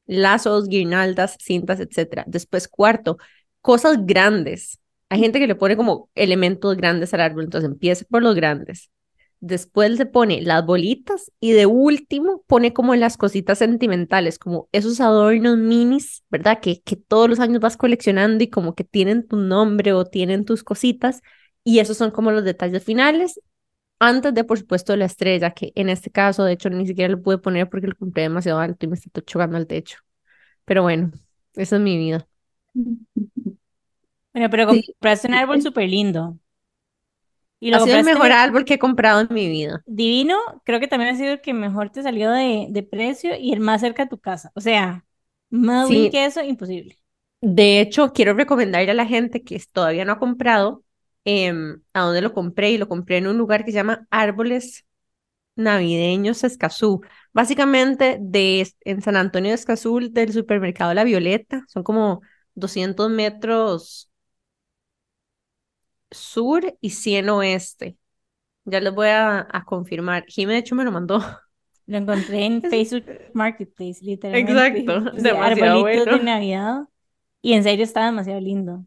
[0.06, 2.24] lazos, guirnaldas, cintas, etcétera.
[2.26, 3.18] Después, cuarto,
[3.60, 4.80] cosas grandes.
[5.08, 8.90] Hay gente que le pone como elementos grandes al árbol, entonces empieza por los grandes.
[9.40, 15.00] Después le pone las bolitas y de último pone como las cositas sentimentales, como esos
[15.00, 16.60] adornos minis, ¿verdad?
[16.60, 20.44] Que, que todos los años vas coleccionando y como que tienen tu nombre o tienen
[20.44, 21.20] tus cositas.
[21.64, 23.40] Y esos son como los detalles finales,
[23.98, 27.22] antes de, por supuesto, la estrella, que en este caso, de hecho, ni siquiera lo
[27.22, 29.98] pude poner porque lo compré demasiado alto y me está chocando al techo.
[30.64, 31.12] Pero bueno,
[31.54, 32.26] esa es mi vida.
[34.32, 36.38] Bueno, pero compraste un árbol súper lindo.
[37.58, 39.82] Y lo ha sido el mejor árbol que he comprado en mi vida.
[39.86, 43.52] Divino, creo que también ha sido el que mejor te salió de, de precio y
[43.52, 44.52] el más cerca de tu casa.
[44.54, 45.04] O sea,
[45.48, 46.98] más bien que eso, imposible.
[47.40, 50.82] De hecho, quiero recomendarle a la gente que todavía no ha comprado
[51.28, 54.86] Em, a donde lo compré y lo compré en un lugar que se llama Árboles
[55.56, 57.02] Navideños Escazú.
[57.32, 62.22] Básicamente de, en San Antonio de Escazú, del supermercado La Violeta, son como
[62.54, 64.10] 200 metros
[66.10, 67.96] sur y 100 oeste.
[68.64, 70.24] Ya les voy a, confirmar.
[70.26, 71.20] Jimmy, de hecho, me lo mandó.
[71.88, 74.50] Lo encontré en Facebook Marketplace, literalmente.
[74.50, 76.04] Exacto, demasiado bueno.
[76.04, 76.80] de Navidad.
[77.42, 78.84] Y en serio está demasiado lindo.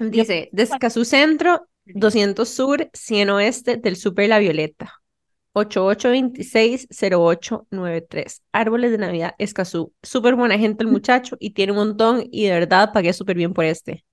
[0.00, 5.00] Dice, de Escazú Centro, 200 Sur, 100 Oeste del Super La Violeta.
[5.54, 8.42] 8826-0893.
[8.52, 9.94] Árboles de Navidad Escazú.
[10.02, 13.54] Súper buena gente el muchacho y tiene un montón y de verdad pagué súper bien
[13.54, 14.04] por este.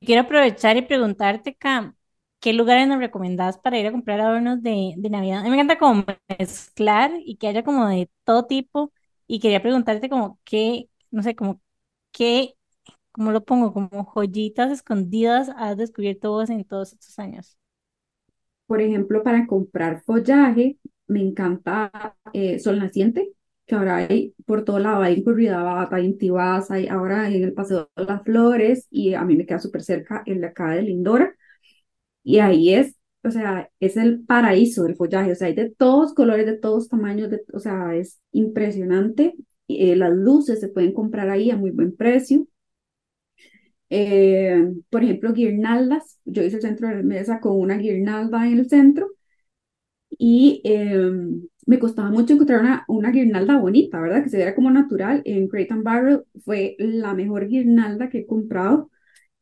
[0.00, 1.96] Quiero aprovechar y preguntarte, Cam,
[2.40, 5.40] ¿qué lugares nos recomendás para ir a comprar adornos de, de Navidad?
[5.40, 6.04] A mí me encanta como
[6.38, 8.92] mezclar y que haya como de todo tipo
[9.26, 11.60] y quería preguntarte como qué, no sé, como
[12.12, 12.54] qué
[13.12, 13.72] ¿cómo lo pongo?
[13.74, 17.58] Como joyitas escondidas has descubierto vos en todos estos años.
[18.66, 21.90] Por ejemplo, para comprar follaje, me encanta
[22.32, 23.32] eh, Sol Naciente,
[23.68, 27.44] que ahora hay por todo lado, hay en Curridabat, hay en Tibás, hay ahora en
[27.44, 30.70] el Paseo de las Flores, y a mí me queda súper cerca el de acá
[30.70, 31.36] de Lindora,
[32.22, 36.14] y ahí es, o sea, es el paraíso del follaje, o sea, hay de todos
[36.14, 39.34] colores, de todos tamaños, de, o sea, es impresionante,
[39.68, 42.46] eh, las luces se pueden comprar ahí a muy buen precio,
[43.90, 46.18] eh, por ejemplo, guirnaldas.
[46.24, 49.10] Yo hice el centro de mesa con una guirnalda en el centro
[50.10, 54.24] y em, me costaba mucho encontrar una, una guirnalda bonita, ¿verdad?
[54.24, 55.22] Que se viera como natural.
[55.26, 58.90] En Crate and Barrel fue la mejor guirnalda que he comprado.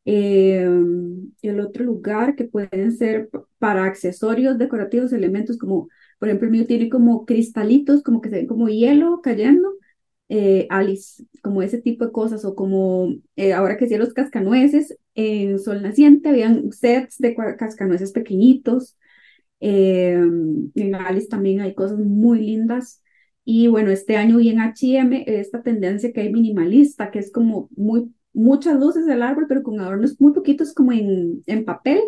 [0.04, 6.52] Em, el otro lugar que pueden ser para accesorios decorativos, elementos como, por ejemplo, el
[6.52, 9.74] mío tiene como cristalitos, como que se ven como hielo cayendo.
[10.28, 14.96] Eh, Alice, como ese tipo de cosas, o como eh, ahora que hacía los cascanueces,
[15.14, 18.96] en Sol Naciente habían sets de cascanueces pequeñitos,
[19.60, 20.14] eh,
[20.74, 23.02] en Alice también hay cosas muy lindas.
[23.44, 27.68] Y bueno, este año vi en H&M esta tendencia que hay minimalista, que es como
[27.76, 32.00] muy, muchas luces del árbol, pero con adornos muy poquitos como en, en papel.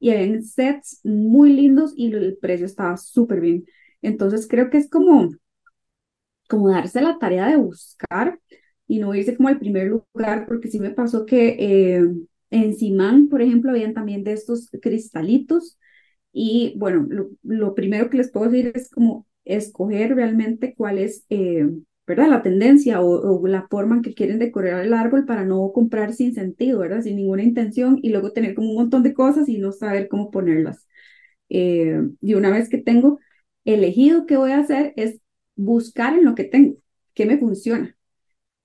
[0.00, 3.64] Y en sets muy lindos y el precio estaba súper bien.
[4.02, 5.30] Entonces creo que es como,
[6.48, 8.38] como darse la tarea de buscar
[8.86, 12.02] y no irse como al primer lugar, porque sí me pasó que eh,
[12.50, 15.78] en Simán, por ejemplo, habían también de estos cristalitos
[16.32, 17.06] y bueno,
[17.42, 21.68] lo, primero que les puedo decir es como escoger realmente cuál es, eh,
[22.06, 22.28] ¿verdad?
[22.28, 26.34] La tendencia o, la forma en que quieren decorar el árbol para no comprar sin
[26.34, 27.02] sentido, ¿verdad?
[27.02, 30.30] Sin ninguna intención y luego tener como un montón de cosas y no saber cómo
[30.30, 30.86] ponerlas.
[31.48, 33.20] Eh, y una vez que tengo
[33.64, 35.20] elegido qué voy a hacer es
[35.56, 36.76] buscar en lo que tengo,
[37.14, 37.96] qué me funciona.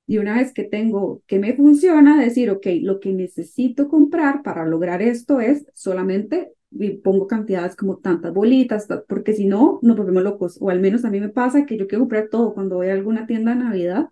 [0.08, 4.66] Y una vez que tengo qué me funciona, decir, ok, lo que necesito comprar para
[4.66, 10.24] lograr esto es solamente y pongo cantidades como tantas bolitas, porque si no, nos volvemos
[10.24, 10.58] locos.
[10.62, 12.94] O al menos a mí me pasa que yo quiero comprar todo cuando voy a
[12.94, 14.10] alguna tienda de Navidad.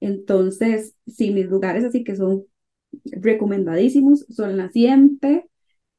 [0.00, 2.44] Entonces, sí, mis lugares así que son
[3.04, 5.46] recomendadísimos son Naciente,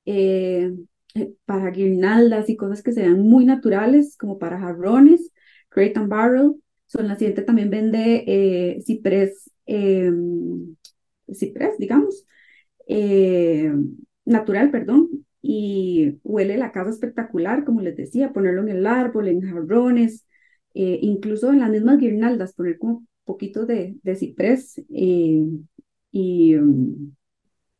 [0.06, 0.74] eh,
[1.16, 5.32] eh, para guirnaldas y cosas que sean muy naturales, como para jarrones,
[5.70, 6.54] Crate and Barrel.
[6.88, 10.76] Son Naciente también vende eh, ciprés, em,
[11.34, 12.26] ciprés, digamos,
[14.26, 19.42] natural, perdón, y huele la casa espectacular, como les decía, ponerlo en el árbol, en
[19.42, 20.26] jarrones,
[20.74, 24.82] eh, incluso en las mismas guirnaldas, poner como un poquito de, ciprés.
[24.90, 25.46] Eh,
[26.12, 27.14] y um,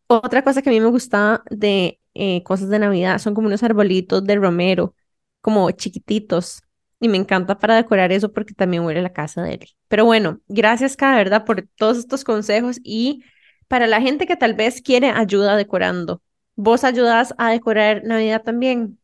[0.08, 3.64] otra cosa que a mí me gusta de eh, cosas de Navidad son como unos
[3.64, 4.94] arbolitos de romero,
[5.40, 6.62] como chiquititos.
[7.00, 9.70] Y me encanta para decorar eso porque también huele la casa de él.
[9.88, 13.24] Pero bueno, gracias cada verdad por todos estos consejos y
[13.70, 16.22] para la gente que tal vez quiere ayuda decorando,
[16.56, 19.00] ¿Vos ayudas a decorar Navidad también?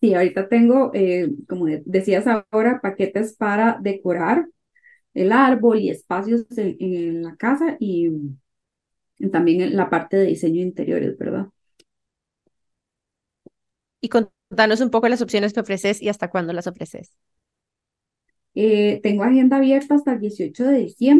[0.00, 4.46] Sí, ahorita tengo, eh, como decías ahora, paquetes para decorar
[5.12, 8.10] el árbol y espacios en, la casa y
[9.30, 11.48] también en la parte de diseño de interiores, ¿verdad?
[14.00, 17.12] Y contanos un poco las opciones que ofreces y hasta cuándo las ofreces.
[18.54, 21.19] Eh, tengo agenda abierta hasta el 18 de diciembre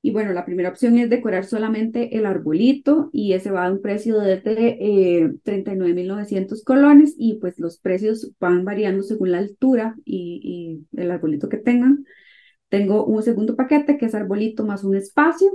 [0.00, 3.82] y bueno, la primera opción es decorar solamente el arbolito y ese va a un
[3.82, 10.86] precio de eh, 39.900 colones y pues los precios van variando según la altura y,
[10.96, 12.04] el arbolito que tengan.
[12.68, 15.50] Tengo un segundo paquete que es arbolito más un espacio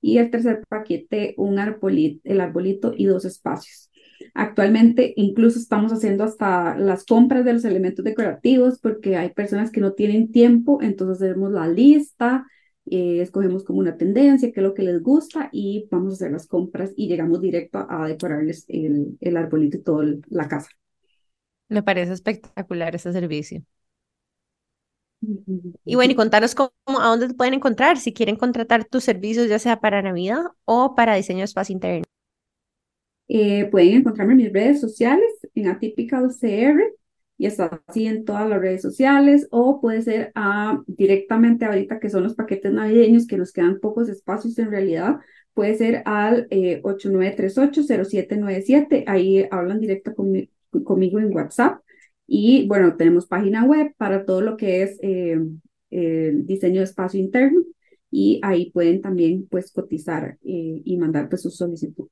[0.00, 3.90] y el tercer paquete un arbolito, el arbolito y dos espacios.
[4.34, 9.80] Actualmente incluso estamos haciendo hasta las compras de los elementos decorativos porque hay personas que
[9.80, 12.46] no tienen tiempo, entonces hacemos la lista
[12.90, 16.32] eh, escogemos como una tendencia, qué es lo que les gusta y vamos a hacer
[16.32, 20.70] las compras y llegamos directo a, decorarles el, el arbolito y toda la casa.
[21.68, 23.62] Me parece espectacular ese servicio.
[25.84, 26.70] Y bueno, y contanos cómo,
[27.00, 30.94] a dónde te pueden encontrar si quieren contratar tus servicios, ya sea para Navidad o
[30.94, 32.04] para diseño de espacio interno.
[33.26, 36.94] Eh, pueden encontrarme en mis redes sociales, en Atypical CR,
[37.38, 42.10] y está así en todas las redes sociales o puede ser ah, directamente ahorita que
[42.10, 45.18] son los paquetes navideños que nos quedan pocos espacios en realidad,
[45.54, 50.14] puede ser al eh, 8938-0797, ahí hablan directo
[50.84, 51.80] conmigo en WhatsApp
[52.26, 55.38] y bueno, tenemos página web para todo lo que es eh,
[55.90, 57.62] diseño de espacio interno
[58.10, 62.08] y ahí pueden también pues cotizar eh, y mandar pues su solicitud.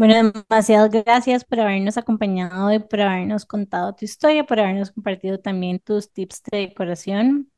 [0.00, 5.38] Bueno, demasiadas gracias por habernos acompañado y por habernos contado tu historia, por habernos compartido
[5.40, 7.52] también tus tips de decoración.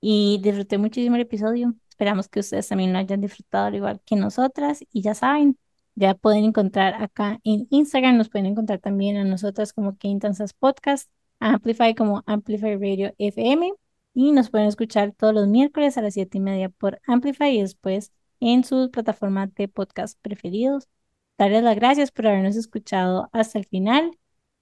[0.00, 1.74] Y disfruté muchísimo el episodio.
[1.90, 4.84] Esperamos que ustedes también lo hayan disfrutado al igual que nosotras.
[4.92, 5.58] Y ya saben,
[5.96, 11.10] ya pueden encontrar acá en Instagram, nos pueden encontrar también a nosotras como Quintanzas Podcast,
[11.40, 13.72] Amplify como Amplify Radio FM.
[14.14, 17.62] Y nos pueden escuchar todos los miércoles a las siete y media por Amplify y
[17.62, 20.88] después en sus plataformas de podcast preferidos
[21.42, 24.18] darles las gracias por habernos escuchado hasta el final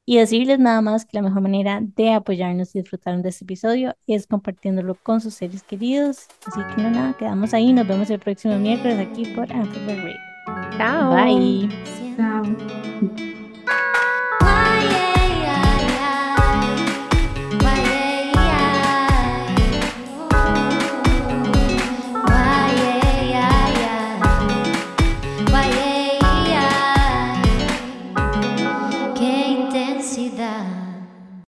[0.07, 3.95] y decirles nada más que la mejor manera de apoyarnos y disfrutar de este episodio
[4.07, 6.27] es compartiéndolo con sus seres queridos.
[6.47, 7.73] Así que no nada, quedamos ahí.
[7.73, 10.19] Nos vemos el próximo miércoles aquí por Amplify Radio.
[10.77, 11.15] Chao.
[11.15, 11.69] Bye.
[12.17, 13.37] Chao.